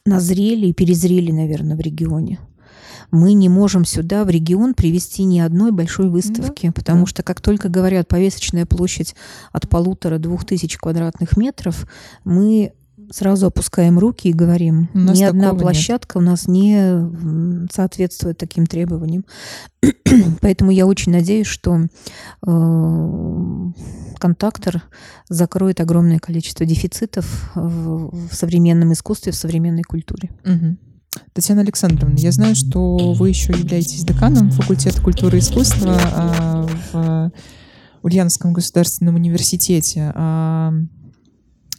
[0.05, 2.39] назрели и перезрели, наверное, в регионе
[3.11, 6.71] мы не можем сюда, в регион, привести ни одной большой выставки, да.
[6.71, 7.07] потому да.
[7.07, 9.15] что как только говорят повесочная площадь
[9.51, 11.87] от полутора-двух тысяч квадратных метров,
[12.23, 12.73] мы
[13.11, 16.27] сразу опускаем руки и говорим, ни одна площадка нет.
[16.27, 19.25] у нас не соответствует таким требованиям.
[20.41, 21.87] Поэтому я очень надеюсь, что
[22.45, 23.71] э,
[24.17, 24.83] контактор
[25.29, 30.29] закроет огромное количество дефицитов в, в современном искусстве, в современной культуре.
[30.45, 30.77] Угу.
[31.33, 37.31] Татьяна Александровна, я знаю, что вы еще являетесь деканом факультета культуры и искусства а, в
[38.03, 40.11] Ульяновском государственном университете.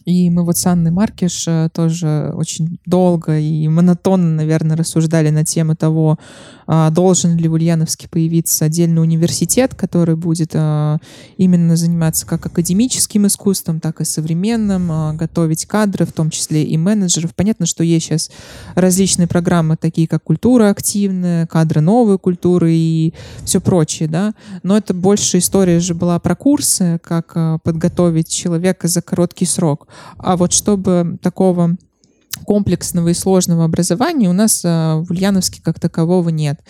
[0.05, 5.45] И мы вот с Анной Маркиш э, тоже очень долго и монотонно, наверное, рассуждали на
[5.45, 6.19] тему того,
[6.67, 10.99] а, должен ли в Ульяновске появиться отдельный университет, который будет а,
[11.37, 16.77] именно заниматься как академическим искусством, так и современным, а, готовить кадры, в том числе и
[16.77, 17.35] менеджеров.
[17.35, 18.31] Понятно, что есть сейчас
[18.75, 23.13] различные программы, такие как культура активная, кадры новой культуры и
[23.45, 29.03] все прочее, да, но это больше история же была про курсы, как подготовить человека за
[29.03, 29.89] короткий срок.
[30.19, 31.77] А вот чтобы такого
[32.45, 36.61] комплексного и сложного образования у нас а, в Ульяновске как такового нет.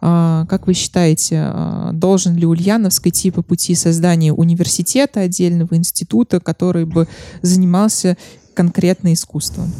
[0.00, 6.40] А, как вы считаете, а, должен ли Ульяновск идти по пути создания университета отдельного института,
[6.40, 7.06] который бы
[7.42, 8.16] занимался
[8.54, 9.72] конкретно искусством?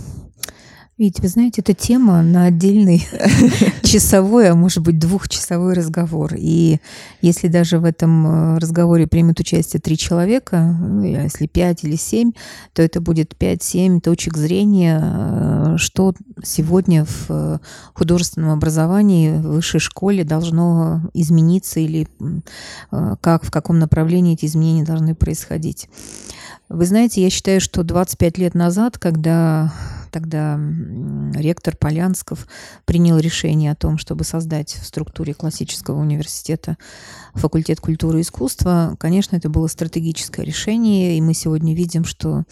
[1.01, 3.09] Видите, вы знаете, эта тема на отдельный
[3.83, 6.35] часовой, а может быть двухчасовой разговор.
[6.37, 6.79] И
[7.23, 12.33] если даже в этом э, разговоре примет участие три человека, ну, если пять или семь,
[12.75, 16.13] то это будет пять-семь точек зрения, э, что
[16.45, 17.59] сегодня в э,
[17.95, 22.09] художественном образовании в высшей школе должно измениться или
[23.23, 25.89] как, в каком направлении эти изменения должны происходить.
[26.69, 29.73] Вы знаете, я считаю, что 25 лет назад, когда
[30.11, 30.59] тогда
[31.35, 32.47] ректор Полянсков
[32.85, 36.77] принял решение о том, чтобы создать в структуре классического университета
[37.35, 42.45] факультет культуры и искусства, конечно, это было стратегическое решение, и мы сегодня видим, что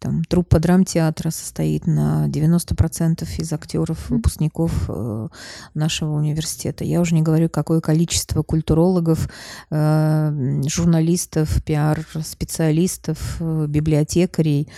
[0.00, 5.28] там труппа драмтеатра состоит на 90% из актеров, выпускников э,
[5.74, 6.84] нашего университета.
[6.84, 9.28] Я уже не говорю, какое количество культурологов,
[9.70, 14.68] э, журналистов, пиар-специалистов, э, библиотекарей,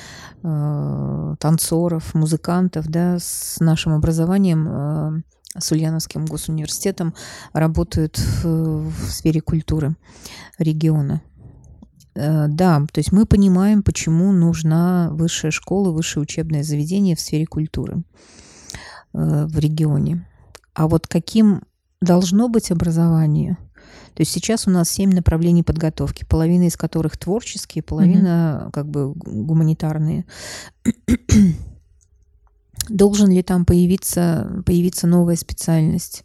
[0.42, 5.22] танцоров, музыкантов да, с нашим образованием
[5.56, 7.14] с Ульяновским госуниверситетом
[7.52, 9.94] работают в сфере культуры
[10.58, 11.22] региона.
[12.14, 17.46] Э, да, то есть мы понимаем, почему нужна высшая школа, высшее учебное заведение в сфере
[17.46, 18.02] культуры
[19.14, 20.26] э, в регионе.
[20.74, 21.62] А вот каким
[22.00, 23.56] должно быть образование?
[24.14, 28.70] То есть сейчас у нас семь направлений подготовки, половина из которых творческие, половина mm-hmm.
[28.72, 30.26] как бы гуманитарные.
[32.88, 36.24] Должен ли там появиться, появиться новая специальность?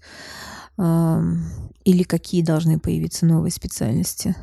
[0.78, 4.36] Или какие должны появиться новые специальности.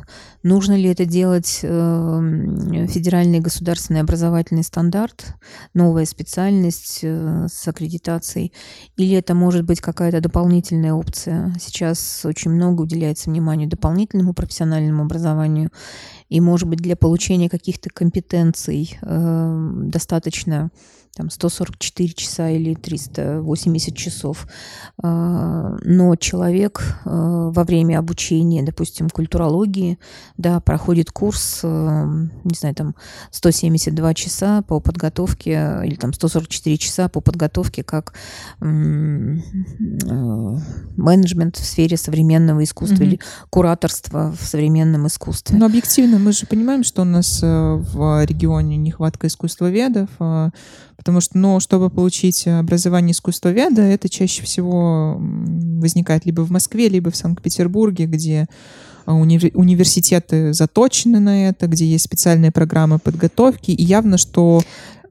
[0.43, 5.35] Нужно ли это делать э, федеральный государственный образовательный стандарт,
[5.74, 8.51] новая специальность э, с аккредитацией,
[8.97, 11.55] или это может быть какая-то дополнительная опция.
[11.61, 15.70] Сейчас очень много уделяется вниманию дополнительному профессиональному образованию,
[16.30, 20.70] и, может быть, для получения каких-то компетенций э, достаточно
[21.15, 24.47] там 144 часа или 380 часов.
[25.03, 29.99] А, но человек а, во время обучения, допустим, культурологии,
[30.37, 32.07] да, проходит курс, а,
[32.45, 32.95] не знаю, там
[33.31, 38.15] 172 часа по подготовке или там 144 часа по подготовке как
[40.97, 43.07] менеджмент в сфере современного искусства mm-hmm.
[43.07, 45.57] или кураторство в современном искусстве.
[45.59, 50.09] Но объективно мы же понимаем, что у нас э, в регионе нехватка искусствоведов,
[50.97, 57.11] Потому что, ну, чтобы получить образование искусствоведа, это чаще всего возникает либо в Москве, либо
[57.11, 58.47] в Санкт-Петербурге, где
[59.07, 64.62] а, уни- университеты заточены на это, где есть специальные программы подготовки, и явно, что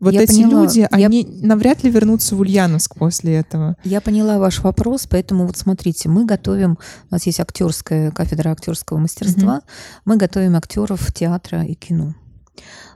[0.04, 0.64] вот я эти поняла.
[0.64, 1.48] люди, они я...
[1.48, 3.78] навряд ли вернутся в Ульяновск после этого.
[3.86, 6.78] Я поняла ваш вопрос, поэтому вот смотрите, мы готовим,
[7.10, 9.64] у нас есть актерская кафедра актерского мастерства, угу.
[10.06, 12.16] мы готовим актеров театра и кино.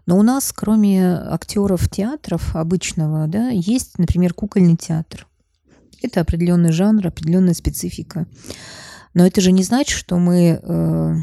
[0.06, 5.28] Но у нас, кроме актеров театров обычного, да, есть, например, кукольный театр.
[6.02, 8.28] Это определенный жанр, определенная специфика.
[9.14, 11.16] Но это же не значит, что мы э,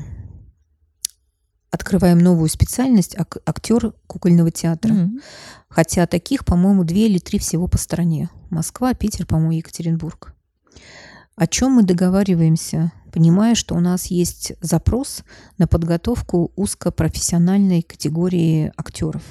[1.71, 4.93] открываем новую специальность ак- актер кукольного театра.
[4.93, 5.23] Mm-hmm.
[5.69, 8.31] Хотя таких, по-моему, две или три всего по стране.
[8.51, 10.35] Москва, Питер, по-моему, Екатеринбург.
[11.37, 15.23] О чем мы договариваемся понимая, что у нас есть запрос
[15.57, 19.23] на подготовку узкопрофессиональной категории актеров.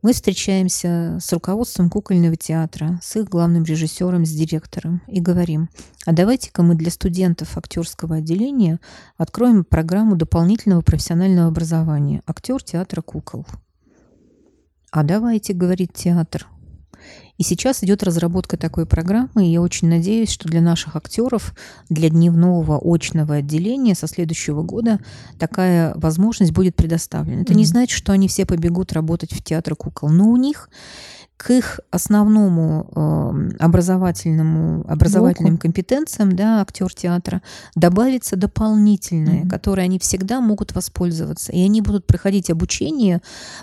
[0.00, 5.70] Мы встречаемся с руководством кукольного театра, с их главным режиссером, с директором и говорим,
[6.06, 8.78] а давайте-ка мы для студентов актерского отделения
[9.16, 13.44] откроем программу дополнительного профессионального образования «Актер театра кукол».
[14.92, 16.46] А давайте, говорит театр,
[17.36, 21.54] и сейчас идет разработка такой программы, и я очень надеюсь, что для наших актеров,
[21.88, 25.00] для дневного очного отделения со следующего года
[25.38, 27.42] такая возможность будет предоставлена.
[27.42, 27.56] Это mm-hmm.
[27.56, 30.68] не значит, что они все побегут работать в театр кукол, но у них
[31.36, 37.42] к их основному э, образовательному, образовательным компетенциям, да, актер театра,
[37.74, 39.48] добавится дополнительное, mm-hmm.
[39.48, 41.52] которое они всегда могут воспользоваться.
[41.52, 43.20] И они будут проходить обучение,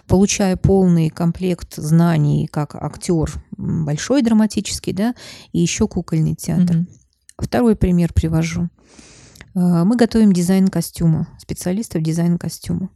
[0.08, 5.16] получая полный комплект знаний, как актер большой драматический, да,
[5.54, 6.76] и еще кукольный театр.
[6.76, 6.88] Mm-hmm.
[7.40, 8.64] Второй пример привожу.
[8.64, 8.68] Э,
[9.54, 12.90] мы готовим дизайн костюма, специалистов дизайн костюма.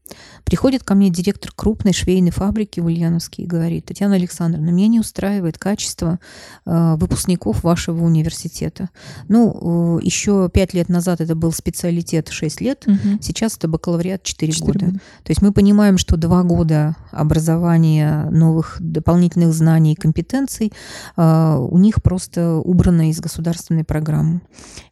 [0.45, 4.99] Приходит ко мне директор крупной швейной фабрики в Ульяновске и говорит, Татьяна Александровна, меня не
[4.99, 6.19] устраивает качество
[6.65, 8.89] э, выпускников вашего университета.
[9.27, 13.19] Ну, э, еще пять лет назад это был специалитет 6 лет, угу.
[13.21, 14.85] сейчас это бакалавриат 4, 4 года.
[14.85, 14.99] года.
[15.23, 20.71] То есть мы понимаем, что два года образования новых дополнительных знаний и компетенций
[21.17, 24.41] у них просто убрано из государственной программы.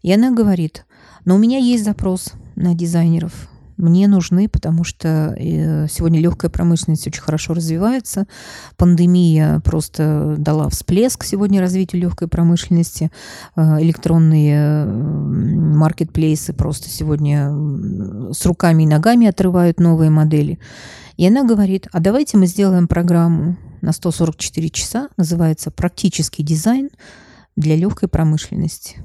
[0.01, 0.85] И она говорит,
[1.25, 3.49] но у меня есть запрос на дизайнеров.
[3.77, 8.27] Мне нужны, потому что э, сегодня легкая промышленность очень хорошо развивается.
[8.77, 13.11] Пандемия просто дала всплеск сегодня развитию легкой промышленности.
[13.55, 17.51] Э, электронные маркетплейсы просто сегодня
[18.31, 20.59] с руками и ногами отрывают новые модели.
[21.17, 26.89] И она говорит, а давайте мы сделаем программу на 144 часа, называется «Практический дизайн
[27.55, 28.97] для легкой промышленности».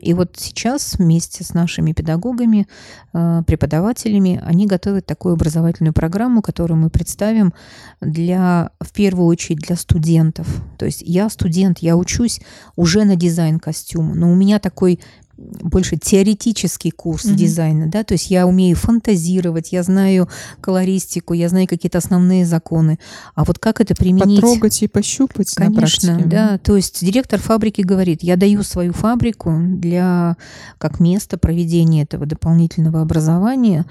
[0.00, 2.66] И вот сейчас вместе с нашими педагогами,
[3.12, 7.52] э, преподавателями, они готовят такую образовательную программу, которую мы представим
[8.00, 10.46] для, в первую очередь для студентов.
[10.78, 12.40] То есть я студент, я учусь
[12.76, 15.00] уже на дизайн костюма, но у меня такой
[15.40, 17.34] больше теоретический курс mm-hmm.
[17.34, 20.28] дизайна, да, то есть я умею фантазировать, я знаю
[20.60, 22.98] колористику, я знаю какие-то основные законы,
[23.34, 24.40] а вот как это применить?
[24.40, 29.54] Потрогать и пощупать Конечно, на да, то есть директор фабрики говорит, я даю свою фабрику
[29.58, 30.36] для,
[30.78, 33.86] как место проведения этого дополнительного образования,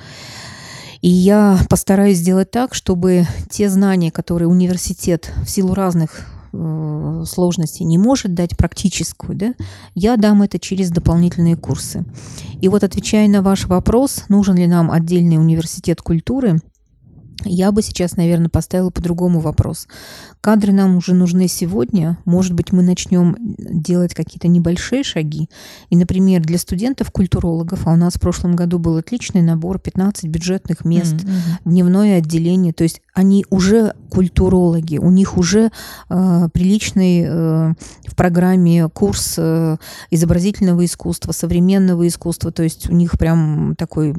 [1.02, 7.97] и я постараюсь сделать так, чтобы те знания, которые университет в силу разных сложности не
[7.97, 9.54] может дать практическую, да,
[9.95, 12.06] я дам это через дополнительные курсы.
[12.62, 16.60] И вот отвечая на ваш вопрос, нужен ли нам отдельный университет культуры,
[17.45, 19.88] я бы сейчас, наверное, поставила по-другому вопрос.
[20.41, 22.17] Кадры нам уже нужны сегодня.
[22.23, 25.49] Может быть, мы начнем делать какие-то небольшие шаги.
[25.89, 30.85] И, например, для студентов-культурологов, а у нас в прошлом году был отличный набор, 15 бюджетных
[30.85, 31.59] мест, mm-hmm.
[31.65, 32.71] дневное отделение.
[32.71, 35.71] То есть они уже культурологи, у них уже
[36.09, 37.73] э, приличный э,
[38.07, 39.77] в программе курс э,
[40.09, 42.51] изобразительного искусства, современного искусства.
[42.51, 44.15] То есть у них прям такой,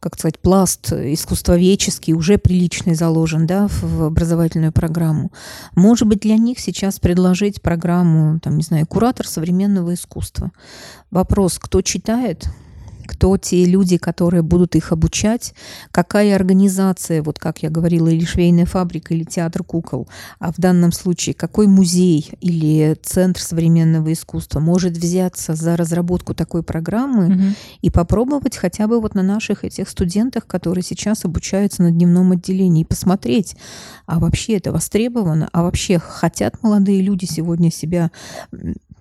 [0.00, 5.32] как сказать, пласт искусствоведческий уже приличный заложен да, в образовательную программу.
[5.74, 10.52] Может быть, для них сейчас предложить программу, там, не знаю, куратор современного искусства.
[11.10, 12.48] Вопрос, кто читает,
[13.06, 15.54] кто те люди, которые будут их обучать,
[15.90, 20.92] какая организация, вот как я говорила, или швейная фабрика, или театр кукол, а в данном
[20.92, 27.42] случае какой музей или центр современного искусства может взяться за разработку такой программы угу.
[27.80, 32.82] и попробовать хотя бы вот на наших этих студентах, которые сейчас обучаются на дневном отделении,
[32.82, 33.56] и посмотреть,
[34.06, 38.10] а вообще это востребовано, а вообще хотят молодые люди сегодня себя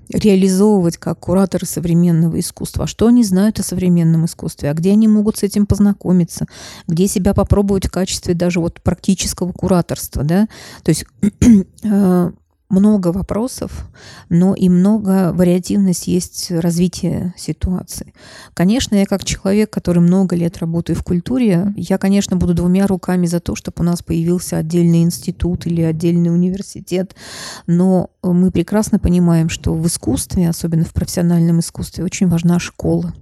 [0.09, 2.83] реализовывать как кураторы современного искусства.
[2.83, 4.69] А что они знают о современном искусстве?
[4.69, 6.45] А где они могут с этим познакомиться?
[6.87, 10.23] Где себя попробовать в качестве даже вот практического кураторства?
[10.23, 10.47] Да?
[10.83, 11.05] То есть
[11.83, 12.31] э,
[12.69, 13.87] много вопросов,
[14.29, 18.13] но и много вариативность есть развития ситуации.
[18.53, 23.27] Конечно, я как человек, который много лет работаю в культуре, я, конечно, буду двумя руками
[23.27, 27.15] за то, чтобы у нас появился отдельный институт или отдельный университет,
[27.67, 33.13] но мы прекрасно понимаем, что в искусстве, особенно в профессиональном искусстве, очень важна школа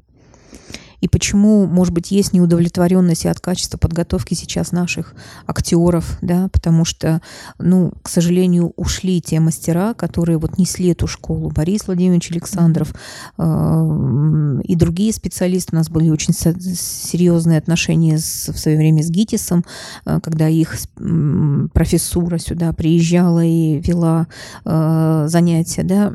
[1.03, 7.21] и почему, может быть, есть неудовлетворенность от качества подготовки сейчас наших актеров, да, потому что,
[7.59, 11.49] ну, к сожалению, ушли те мастера, которые вот несли эту школу.
[11.49, 12.95] Борис Владимирович Александров
[13.37, 15.75] э, и другие специалисты.
[15.75, 19.65] У нас были очень серьезные отношения с, в свое время с ГИТИСом,
[20.05, 20.77] э, когда их
[21.73, 24.27] профессура сюда приезжала и вела
[24.63, 26.13] э, занятия, да,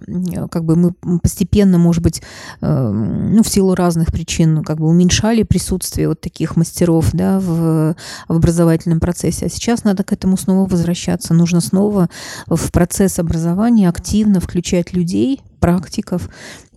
[0.51, 2.23] как бы мы постепенно, может быть,
[2.63, 7.95] ну, в силу разных причин, как бы уменьшали присутствие вот таких мастеров да, в,
[8.29, 9.47] в образовательном процессе.
[9.47, 11.35] А сейчас надо к этому снова возвращаться.
[11.35, 12.09] Нужно снова
[12.47, 16.29] в процесс образования активно включать людей, практиков,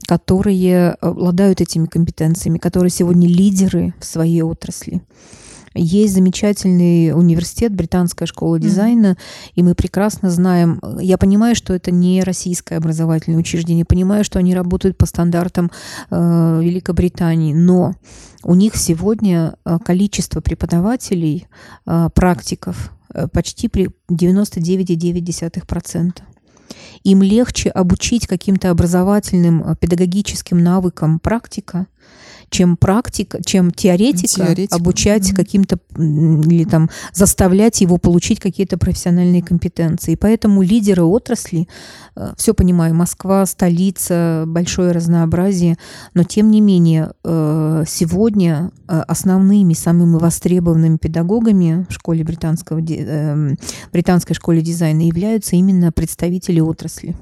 [0.08, 5.02] которые обладают этими компетенциями, которые сегодня лидеры в своей отрасли.
[5.74, 9.52] Есть замечательный университет, британская школа дизайна, mm-hmm.
[9.56, 14.54] и мы прекрасно знаем, я понимаю, что это не российское образовательное учреждение, понимаю, что они
[14.54, 15.72] работают по стандартам
[16.10, 17.96] э, Великобритании, но
[18.44, 21.48] у них сегодня э, количество преподавателей,
[21.86, 26.22] э, практиков э, почти при 99,9%.
[27.04, 31.88] Им легче обучить каким-то образовательным э, педагогическим навыкам практика,
[32.52, 34.76] чем практика, чем теоретика, теоретика.
[34.76, 35.36] обучать mm-hmm.
[35.36, 40.12] каким-то или там заставлять его получить какие-то профессиональные компетенции.
[40.12, 41.68] И поэтому лидеры отрасли,
[42.16, 45.78] э, все понимаю, Москва, столица, большое разнообразие,
[46.14, 52.82] но тем не менее э, сегодня э, основными, самыми востребованными педагогами в школе британского,
[53.94, 57.16] британской школе дизайна являются именно представители отрасли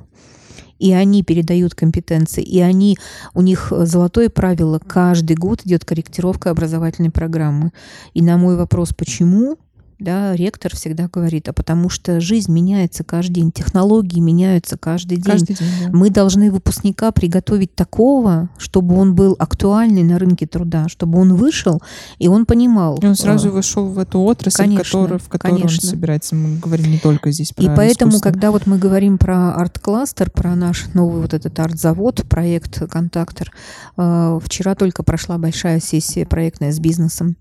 [0.80, 2.98] и они передают компетенции, и они,
[3.34, 7.72] у них золотое правило, каждый год идет корректировка образовательной программы.
[8.14, 9.58] И на мой вопрос, почему,
[10.00, 15.26] да, ректор всегда говорит, а потому что жизнь меняется каждый день, технологии меняются каждый день.
[15.26, 15.90] Каждый день да.
[15.92, 21.82] Мы должны выпускника приготовить такого, чтобы он был актуальный на рынке труда, чтобы он вышел
[22.18, 22.98] и он понимал.
[23.02, 25.80] И он сразу э, вошел в эту отрасль, конечно, в которой, в которой конечно.
[25.84, 26.36] он собирается.
[26.36, 28.32] Мы говорим не только здесь про И поэтому, искусство.
[28.32, 33.52] когда вот мы говорим про арт-кластер, про наш новый вот этот арт-завод, проект «Контактор»,
[33.98, 37.36] э, вчера только прошла большая сессия проектная с бизнесом.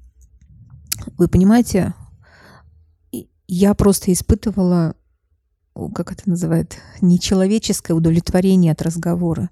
[1.17, 1.95] Вы понимаете,
[3.49, 4.95] я просто испытывала
[5.95, 9.49] как это называют, нечеловеческое удовлетворение от разговора,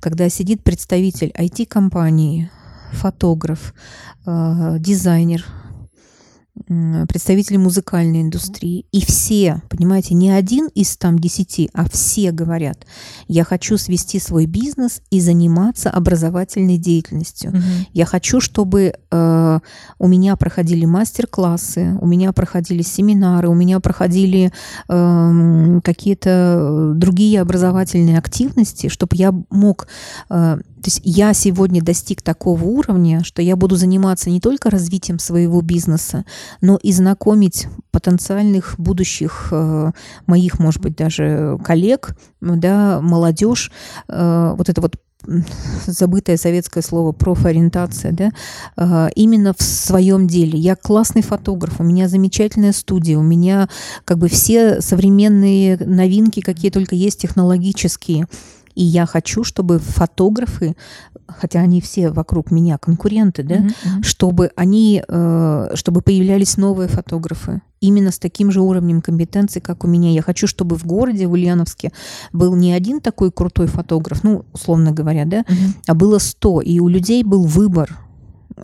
[0.00, 2.50] когда сидит представитель IT-компании,
[2.90, 3.74] фотограф,
[4.26, 5.46] э, дизайнер,
[7.08, 8.86] представители музыкальной индустрии.
[8.92, 12.86] И все, понимаете, не один из там десяти, а все говорят,
[13.28, 17.50] я хочу свести свой бизнес и заниматься образовательной деятельностью.
[17.50, 17.58] Угу.
[17.92, 19.58] Я хочу, чтобы э,
[19.98, 24.52] у меня проходили мастер-классы, у меня проходили семинары, у меня проходили
[24.88, 29.88] эм, э, какие-то другие образовательные активности, чтобы я мог
[30.30, 35.18] э, то есть я сегодня достиг такого уровня, что я буду заниматься не только развитием
[35.18, 36.24] своего бизнеса,
[36.60, 39.92] но и знакомить потенциальных будущих э,
[40.26, 43.72] моих, может быть, даже коллег, да, молодежь,
[44.08, 44.96] э, вот это вот
[45.86, 48.30] забытое советское слово профориентация, да,
[48.76, 50.58] э, именно в своем деле.
[50.58, 53.68] Я классный фотограф, у меня замечательная студия, у меня
[54.04, 58.26] как бы все современные новинки, какие только есть технологические.
[58.78, 60.76] И я хочу, чтобы фотографы,
[61.26, 64.02] хотя они все вокруг меня конкуренты, да, mm-hmm.
[64.02, 69.88] чтобы они, э, чтобы появлялись новые фотографы именно с таким же уровнем компетенции, как у
[69.88, 70.12] меня.
[70.12, 71.90] Я хочу, чтобы в городе, в Ульяновске,
[72.32, 75.82] был не один такой крутой фотограф, ну, условно говоря, да, mm-hmm.
[75.88, 77.98] а было сто, и у людей был выбор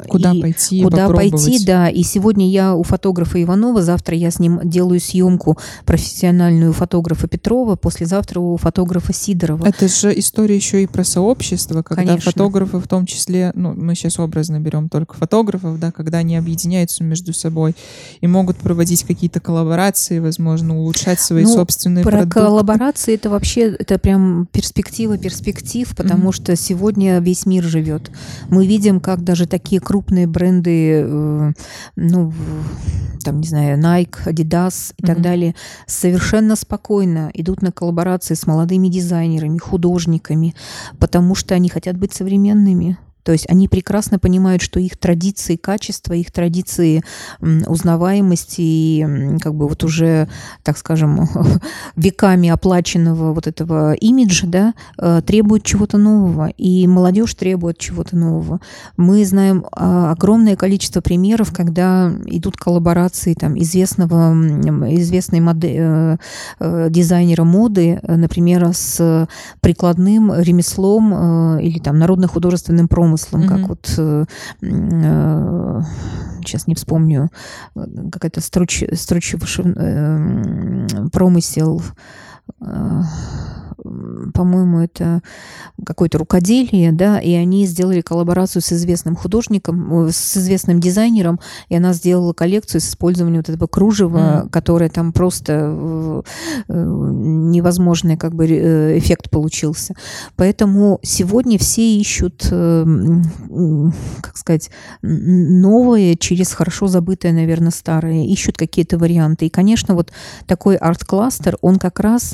[0.09, 1.88] Куда и пойти, Куда пойти, да.
[1.88, 7.76] И сегодня я у фотографа Иванова, завтра я с ним делаю съемку профессиональную фотографа Петрова,
[7.76, 9.66] послезавтра у фотографа Сидорова.
[9.66, 12.32] Это же история еще и про сообщество, когда Конечно.
[12.32, 17.05] фотографы в том числе, ну, мы сейчас образно берем только фотографов, да, когда они объединяются
[17.05, 17.74] между собой
[18.20, 22.40] и могут проводить какие-то коллаборации, возможно, улучшать свои ну, собственные про продукты.
[22.40, 26.32] коллаборации это вообще, это прям перспектива перспектив, потому mm-hmm.
[26.32, 28.11] что сегодня весь мир живет.
[28.49, 31.53] Мы видим, как даже такие крупные бренды, э,
[31.97, 32.32] ну,
[33.22, 35.07] там, не знаю, Nike, Adidas и mm-hmm.
[35.07, 35.55] так далее,
[35.87, 40.55] совершенно спокойно идут на коллаборации с молодыми дизайнерами, художниками,
[40.99, 42.99] потому что они хотят быть современными.
[43.25, 47.03] То есть они прекрасно понимают, что их традиции качества, их традиции
[47.41, 49.07] узнаваемости и
[49.41, 50.29] как бы вот уже,
[50.62, 51.27] так скажем,
[51.97, 56.49] веками оплаченного вот этого имиджа, да, э, требуют чего-то нового.
[56.59, 58.61] И молодежь требует чего-то нового.
[58.97, 64.33] Мы знаем а, огромное количество примеров, когда идут коллаборации там известного,
[64.97, 66.16] известной модель, э,
[66.61, 69.27] э, дизайнера моды, например, с
[69.61, 73.48] прикладным ремеслом или там народно-художественным промыслом замыслом, mm-hmm.
[73.48, 74.24] как вот э,
[74.62, 75.82] э,
[76.40, 77.30] сейчас не вспомню,
[77.74, 81.84] какая-то струч, струч, э, промысел э,
[84.34, 85.22] по-моему, это
[85.84, 91.38] какое-то рукоделие, да, и они сделали коллаборацию с известным художником, с известным дизайнером,
[91.68, 94.49] и она сделала коллекцию с использованием вот этого кружева, mm.
[94.51, 96.22] которое там просто
[96.68, 98.47] невозможный как бы
[98.99, 99.95] эффект получился.
[100.36, 104.70] Поэтому сегодня все ищут, как сказать,
[105.03, 109.47] новое через хорошо забытое, наверное, старое, ищут какие-то варианты.
[109.47, 110.11] И, конечно, вот
[110.47, 112.34] такой арт-кластер, он как раз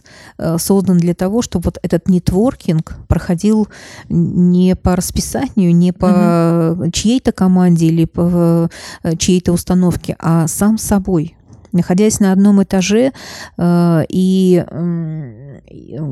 [0.58, 3.68] создан для того, чтобы вот этот нетворкинг проходил
[4.08, 6.90] не по расписанию, не по угу.
[6.90, 8.70] чьей-то команде или по
[9.02, 11.36] э, чьей-то установке, а сам собой
[11.72, 13.12] находясь на одном этаже
[13.56, 14.64] э, и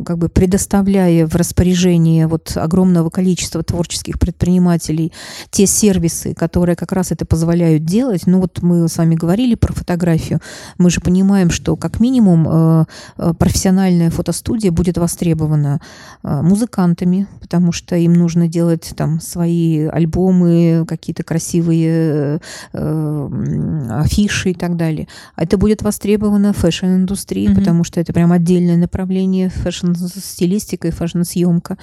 [0.05, 5.13] как бы предоставляя в распоряжение вот огромного количества творческих предпринимателей
[5.51, 8.27] те сервисы, которые как раз это позволяют делать.
[8.27, 10.41] Ну вот мы с вами говорили про фотографию.
[10.79, 12.85] Мы же понимаем, что как минимум э,
[13.19, 15.81] э, профессиональная фотостудия будет востребована
[16.23, 22.41] э, музыкантами, потому что им нужно делать там свои альбомы, какие-то красивые
[22.73, 25.09] афиши и так далее.
[25.35, 27.55] А это будет востребовано фэшн-индустрией, mm-hmm.
[27.55, 31.79] потому что это прям отдельное направление фэшн-стилистика и фэшн-съемка.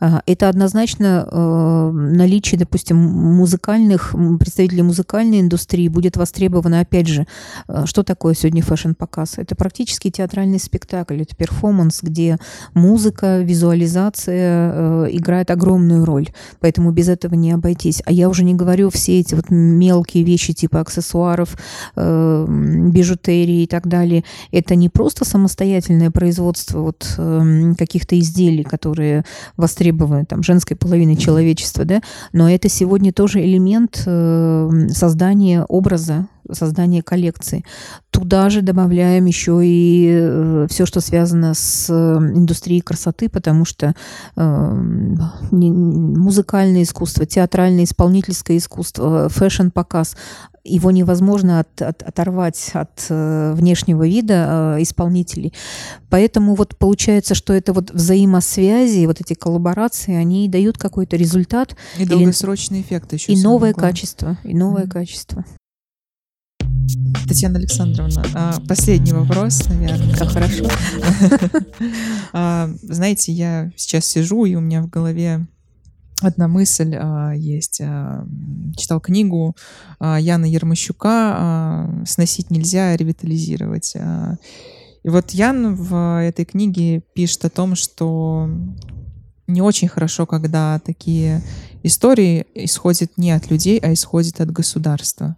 [0.00, 7.26] А, это однозначно наличие, допустим, музыкальных, представителей музыкальной индустрии будет востребовано, опять же,
[7.84, 9.38] что такое сегодня фэшн-показ?
[9.38, 12.38] Это практически театральный спектакль, это перформанс, где
[12.74, 16.28] музыка, визуализация э, играет огромную роль.
[16.60, 18.02] Поэтому без этого не обойтись.
[18.06, 21.56] А я уже не говорю все эти вот мелкие вещи типа аксессуаров,
[21.96, 24.24] э, бижутерии и так далее.
[24.52, 29.24] Это не просто самостоятельное производство вот э, каких-то изделий, которые
[29.56, 32.00] востребованы там женской половиной человечества, да,
[32.32, 37.64] но это сегодня тоже элемент э, создания образа создание коллекции.
[38.10, 43.94] Туда же добавляем еще и э, все, что связано с индустрией красоты, потому что
[44.36, 44.72] э,
[45.50, 50.16] музыкальное искусство, театральное, исполнительское искусство, фэшн-показ,
[50.66, 55.52] его невозможно от, от, оторвать от э, внешнего вида э, исполнителей.
[56.10, 61.76] Поэтому вот получается, что это вот взаимосвязи, вот эти коллаборации, они дают какой-то результат.
[61.98, 63.32] И или, долгосрочный эффект еще.
[63.32, 63.90] И новое главное.
[63.90, 64.38] качество.
[64.44, 64.90] И новое mm-hmm.
[64.90, 65.44] качество.
[67.26, 70.16] Татьяна Александровна, а, последний вопрос, наверное.
[70.16, 70.68] Как хорошо.
[72.32, 75.46] А, знаете, я сейчас сижу, и у меня в голове
[76.20, 77.80] одна мысль а, есть.
[78.76, 79.56] Читал книгу
[80.00, 83.94] Яна Ермощука «Сносить нельзя, ревитализировать».
[85.02, 88.50] И вот Ян в этой книге пишет о том, что
[89.46, 91.42] не очень хорошо, когда такие
[91.82, 95.36] истории исходят не от людей, а исходят от государства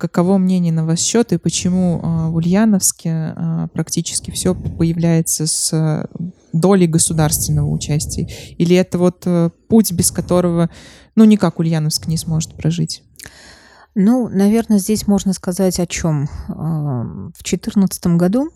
[0.00, 6.08] каково мнение на ваш счет и почему а, в Ульяновске а, практически все появляется с
[6.52, 8.28] долей государственного участия?
[8.58, 10.68] Или это вот э, путь, без которого,
[11.14, 13.04] ну, никак Ульяновск не сможет прожить?
[13.94, 16.28] Ну, наверное, здесь можно сказать о чем.
[16.48, 18.50] А, в 2014 году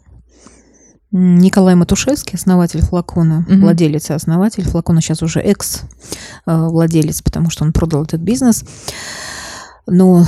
[1.16, 3.61] Николай Матушевский, основатель флакона, угу.
[3.61, 8.64] владелец и основатель флакона, сейчас уже экс-владелец, потому что он продал этот бизнес,
[9.87, 10.24] но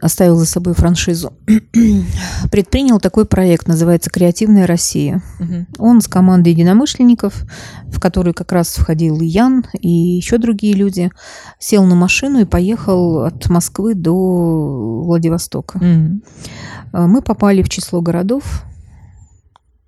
[0.00, 1.32] оставил за собой франшизу,
[2.50, 5.22] предпринял такой проект, называется «Креативная Россия».
[5.40, 5.66] Угу.
[5.78, 7.44] Он с командой единомышленников,
[7.86, 11.10] в которую как раз входил и Ян, и еще другие люди,
[11.58, 15.76] сел на машину и поехал от Москвы до Владивостока.
[15.76, 17.08] Угу.
[17.08, 18.64] Мы попали в число городов,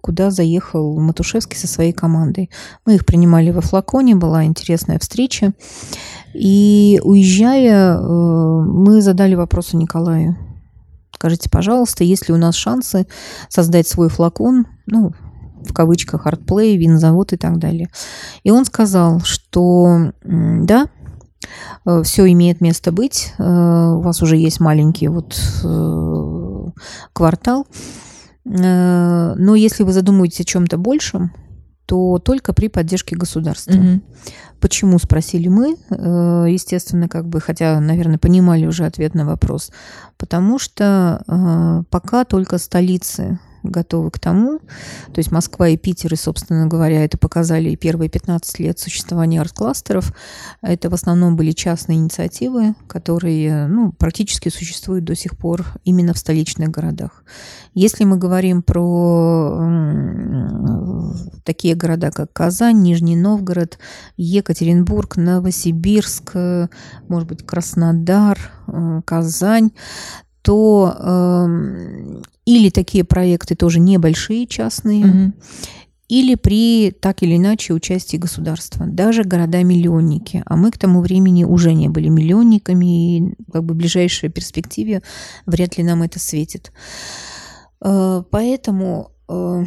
[0.00, 2.50] куда заехал Матушевский со своей командой.
[2.86, 5.52] Мы их принимали во флаконе, была интересная встреча.
[6.34, 10.36] И уезжая, э, мы задали вопрос Николаю.
[11.14, 13.06] Скажите, пожалуйста, есть ли у нас шансы
[13.48, 15.12] создать свой флакон, ну,
[15.62, 17.90] в кавычках, артплей, винзавод и так далее.
[18.42, 20.86] И он сказал, что да,
[21.84, 25.38] э, все имеет место быть, э, у вас уже есть маленький вот
[27.12, 27.66] квартал,
[28.44, 31.32] но если вы задумываетесь о чем-то большем,
[31.90, 33.72] то только при поддержке государства.
[33.72, 34.00] Угу.
[34.60, 39.72] Почему, спросили мы, э, естественно, как бы, хотя, наверное, понимали уже ответ на вопрос.
[40.16, 44.58] Потому что э, пока только столицы готовы к тому.
[45.12, 49.40] То есть Москва и Питер, и, собственно говоря, это показали и первые 15 лет существования
[49.40, 50.12] арт-кластеров.
[50.62, 56.18] Это в основном были частные инициативы, которые ну, практически существуют до сих пор именно в
[56.18, 57.24] столичных городах.
[57.74, 59.60] Если мы говорим про
[61.44, 63.78] такие города, как Казань, Нижний Новгород,
[64.16, 66.34] Екатеринбург, Новосибирск,
[67.08, 69.70] может быть, Краснодар, э, Казань,
[70.42, 75.32] то э, или такие проекты тоже небольшие частные, угу.
[76.08, 80.42] или при так или иначе участии государства, даже города-миллионники.
[80.46, 85.02] А мы к тому времени уже не были миллионниками, и как бы в ближайшей перспективе
[85.46, 86.72] вряд ли нам это светит.
[87.82, 89.64] Э, поэтому э,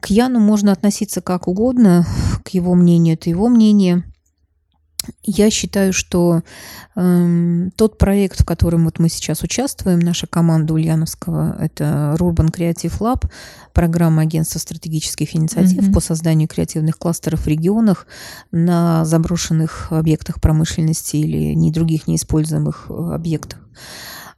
[0.00, 2.06] к Яну можно относиться как угодно,
[2.44, 4.04] к его мнению это его мнение–
[5.22, 6.42] я считаю, что
[6.94, 12.98] э, тот проект, в котором вот мы сейчас участвуем, наша команда Ульяновского, это Urban Creative
[13.00, 13.30] Lab,
[13.72, 15.92] программа агентства стратегических инициатив mm-hmm.
[15.92, 18.06] по созданию креативных кластеров в регионах
[18.50, 23.60] на заброшенных объектах промышленности или не других неиспользуемых э, объектах.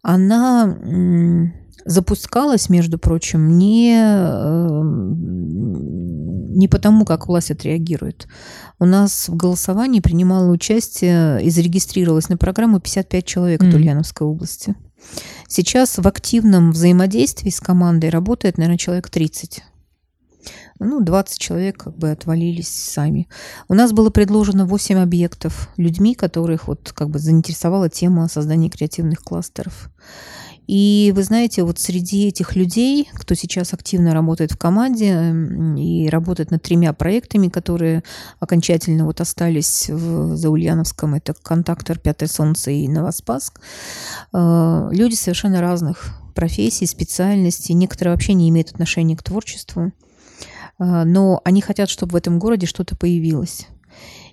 [0.03, 0.77] Она
[1.89, 4.83] запускалась, между прочим, не, э,
[6.49, 8.27] не потому, как власть отреагирует.
[8.79, 13.69] У нас в голосовании принимало участие и зарегистрировалось на программу 55 человек mm.
[13.69, 14.75] от Ульяновской области.
[15.47, 19.63] Сейчас в активном взаимодействии с командой работает, наверное, человек 30
[20.81, 23.29] ну, 20 человек как бы отвалились сами.
[23.69, 29.21] У нас было предложено 8 объектов людьми, которых вот как бы заинтересовала тема создания креативных
[29.21, 29.91] кластеров.
[30.69, 35.35] И вы знаете, вот среди этих людей, кто сейчас активно работает в команде
[35.79, 38.05] и работает над тремя проектами, которые
[38.39, 43.61] окончательно вот остались в Заульяновском, это «Контактор», «Пятое солнце» и «Новоспаск»,
[44.35, 47.75] э, люди совершенно разных профессий, специальностей.
[47.75, 49.91] Некоторые вообще не имеют отношения к творчеству, э,
[50.79, 53.69] но они хотят, чтобы в этом городе что-то появилось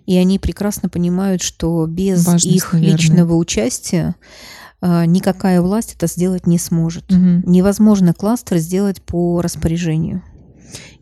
[0.05, 2.91] и они прекрасно понимают, что без Важность, их наверное.
[2.91, 4.15] личного участия
[5.05, 7.11] никакая власть это сделать не сможет.
[7.11, 7.49] Угу.
[7.49, 10.21] Невозможно кластер сделать по распоряжению.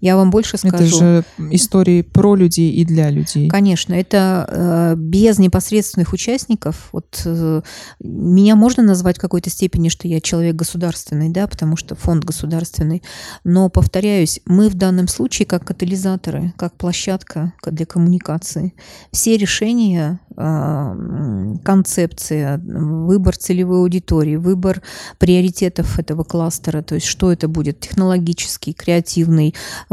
[0.04, 0.76] Я вам больше скажу.
[0.76, 3.48] Это же истории про людей и для людей.
[3.48, 6.90] Конечно, это э, без непосредственных участников.
[6.92, 7.62] Вот э,
[8.02, 13.02] меня можно назвать в какой-то степени, что я человек государственный, да, потому что фонд государственный.
[13.46, 18.74] Но повторяюсь, мы в данном случае как катализаторы, как площадка для коммуникации.
[19.14, 24.82] Все решения, э, концепция, выбор целевой аудитории, выбор
[25.18, 29.56] приоритетов этого кластера, то есть что это будет технологический, креативный,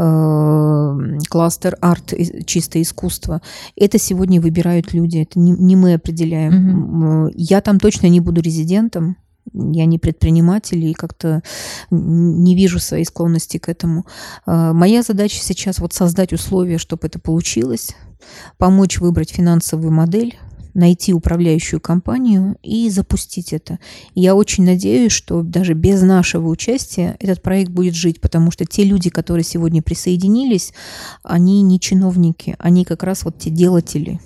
[1.29, 2.13] кластер арт,
[2.45, 3.41] чисто искусство.
[3.75, 7.25] Это сегодня выбирают люди, это не, не мы определяем.
[7.25, 7.33] Угу.
[7.35, 9.17] Я там точно не буду резидентом,
[9.53, 11.41] я не предприниматель и как-то
[11.89, 14.05] не вижу своей склонности к этому.
[14.45, 17.95] Э, моя задача сейчас вот создать условия, чтобы это получилось,
[18.57, 20.37] помочь выбрать финансовую модель,
[20.73, 23.79] найти управляющую компанию и запустить это.
[24.15, 28.83] я очень надеюсь, что даже без нашего участия этот проект будет жить, потому что те
[28.83, 30.73] люди, которые сегодня присоединились,
[31.23, 34.19] они не чиновники, они как раз вот те делатели.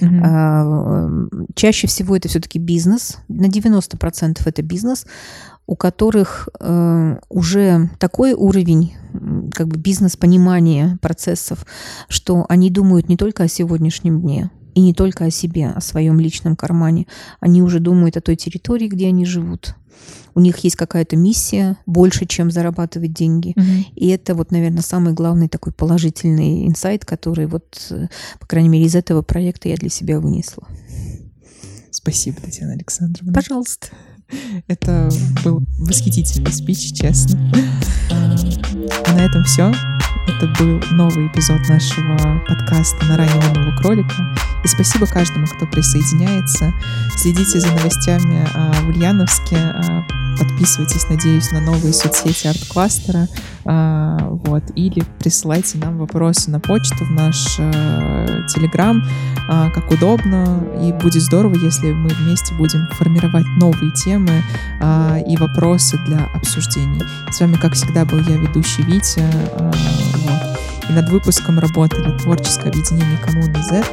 [0.00, 1.54] Угу.
[1.54, 5.06] Чаще всего это все-таки бизнес, на 90% это бизнес,
[5.66, 8.94] у которых э, уже такой уровень
[9.54, 11.64] как бы бизнес-понимания процессов,
[12.08, 16.20] что они думают не только о сегодняшнем дне, и не только о себе, о своем
[16.20, 17.06] личном кармане.
[17.40, 19.74] Они уже думают о той территории, где они живут.
[20.34, 23.52] У них есть какая-то миссия больше, чем зарабатывать деньги.
[23.56, 23.96] Угу.
[23.96, 27.92] И это вот, наверное, самый главный такой положительный инсайт, который вот,
[28.38, 30.66] по крайней мере, из этого проекта я для себя вынесла.
[31.90, 33.32] Спасибо, Татьяна Александровна.
[33.32, 33.88] Пожалуйста.
[34.68, 35.10] Это
[35.44, 37.52] был восхитительный спич, честно.
[38.10, 39.72] А на этом все.
[40.30, 44.14] Это был новый эпизод нашего подкаста «На раннего нового кролика».
[44.62, 46.72] И спасибо каждому, кто присоединяется.
[47.16, 49.56] Следите за новостями а, в Ульяновске.
[49.56, 50.06] А,
[50.38, 53.26] подписывайтесь, надеюсь, на новые соцсети арт-кластера.
[53.64, 54.62] А, вот.
[54.74, 57.56] Или присылайте нам вопросы на почту, в наш
[58.52, 59.02] Телеграм,
[59.48, 60.64] как удобно.
[60.82, 64.42] И будет здорово, если мы вместе будем формировать новые темы
[65.28, 67.02] и вопросы для обсуждений.
[67.30, 69.24] С вами, как всегда, был я, ведущий Витя.
[69.56, 70.58] Вот.
[70.88, 73.84] И над выпуском работали Творческое объединение Коммуны Z,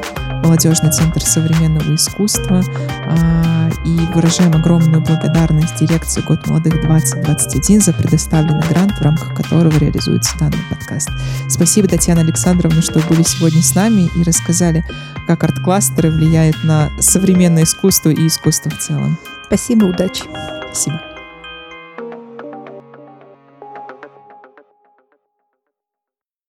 [0.48, 2.64] Молодежный центр современного искусства.
[3.06, 9.78] А, и выражаем огромную благодарность дирекции «Год молодых 2021» за предоставленный грант, в рамках которого
[9.78, 11.10] реализуется данный подкаст.
[11.50, 14.86] Спасибо, Татьяна Александровна, что были сегодня с нами и рассказали,
[15.28, 19.18] как арт-кластеры влияют на современное искусство и искусство в целом.
[19.48, 20.24] Спасибо, удачи.
[20.72, 21.02] Спасибо.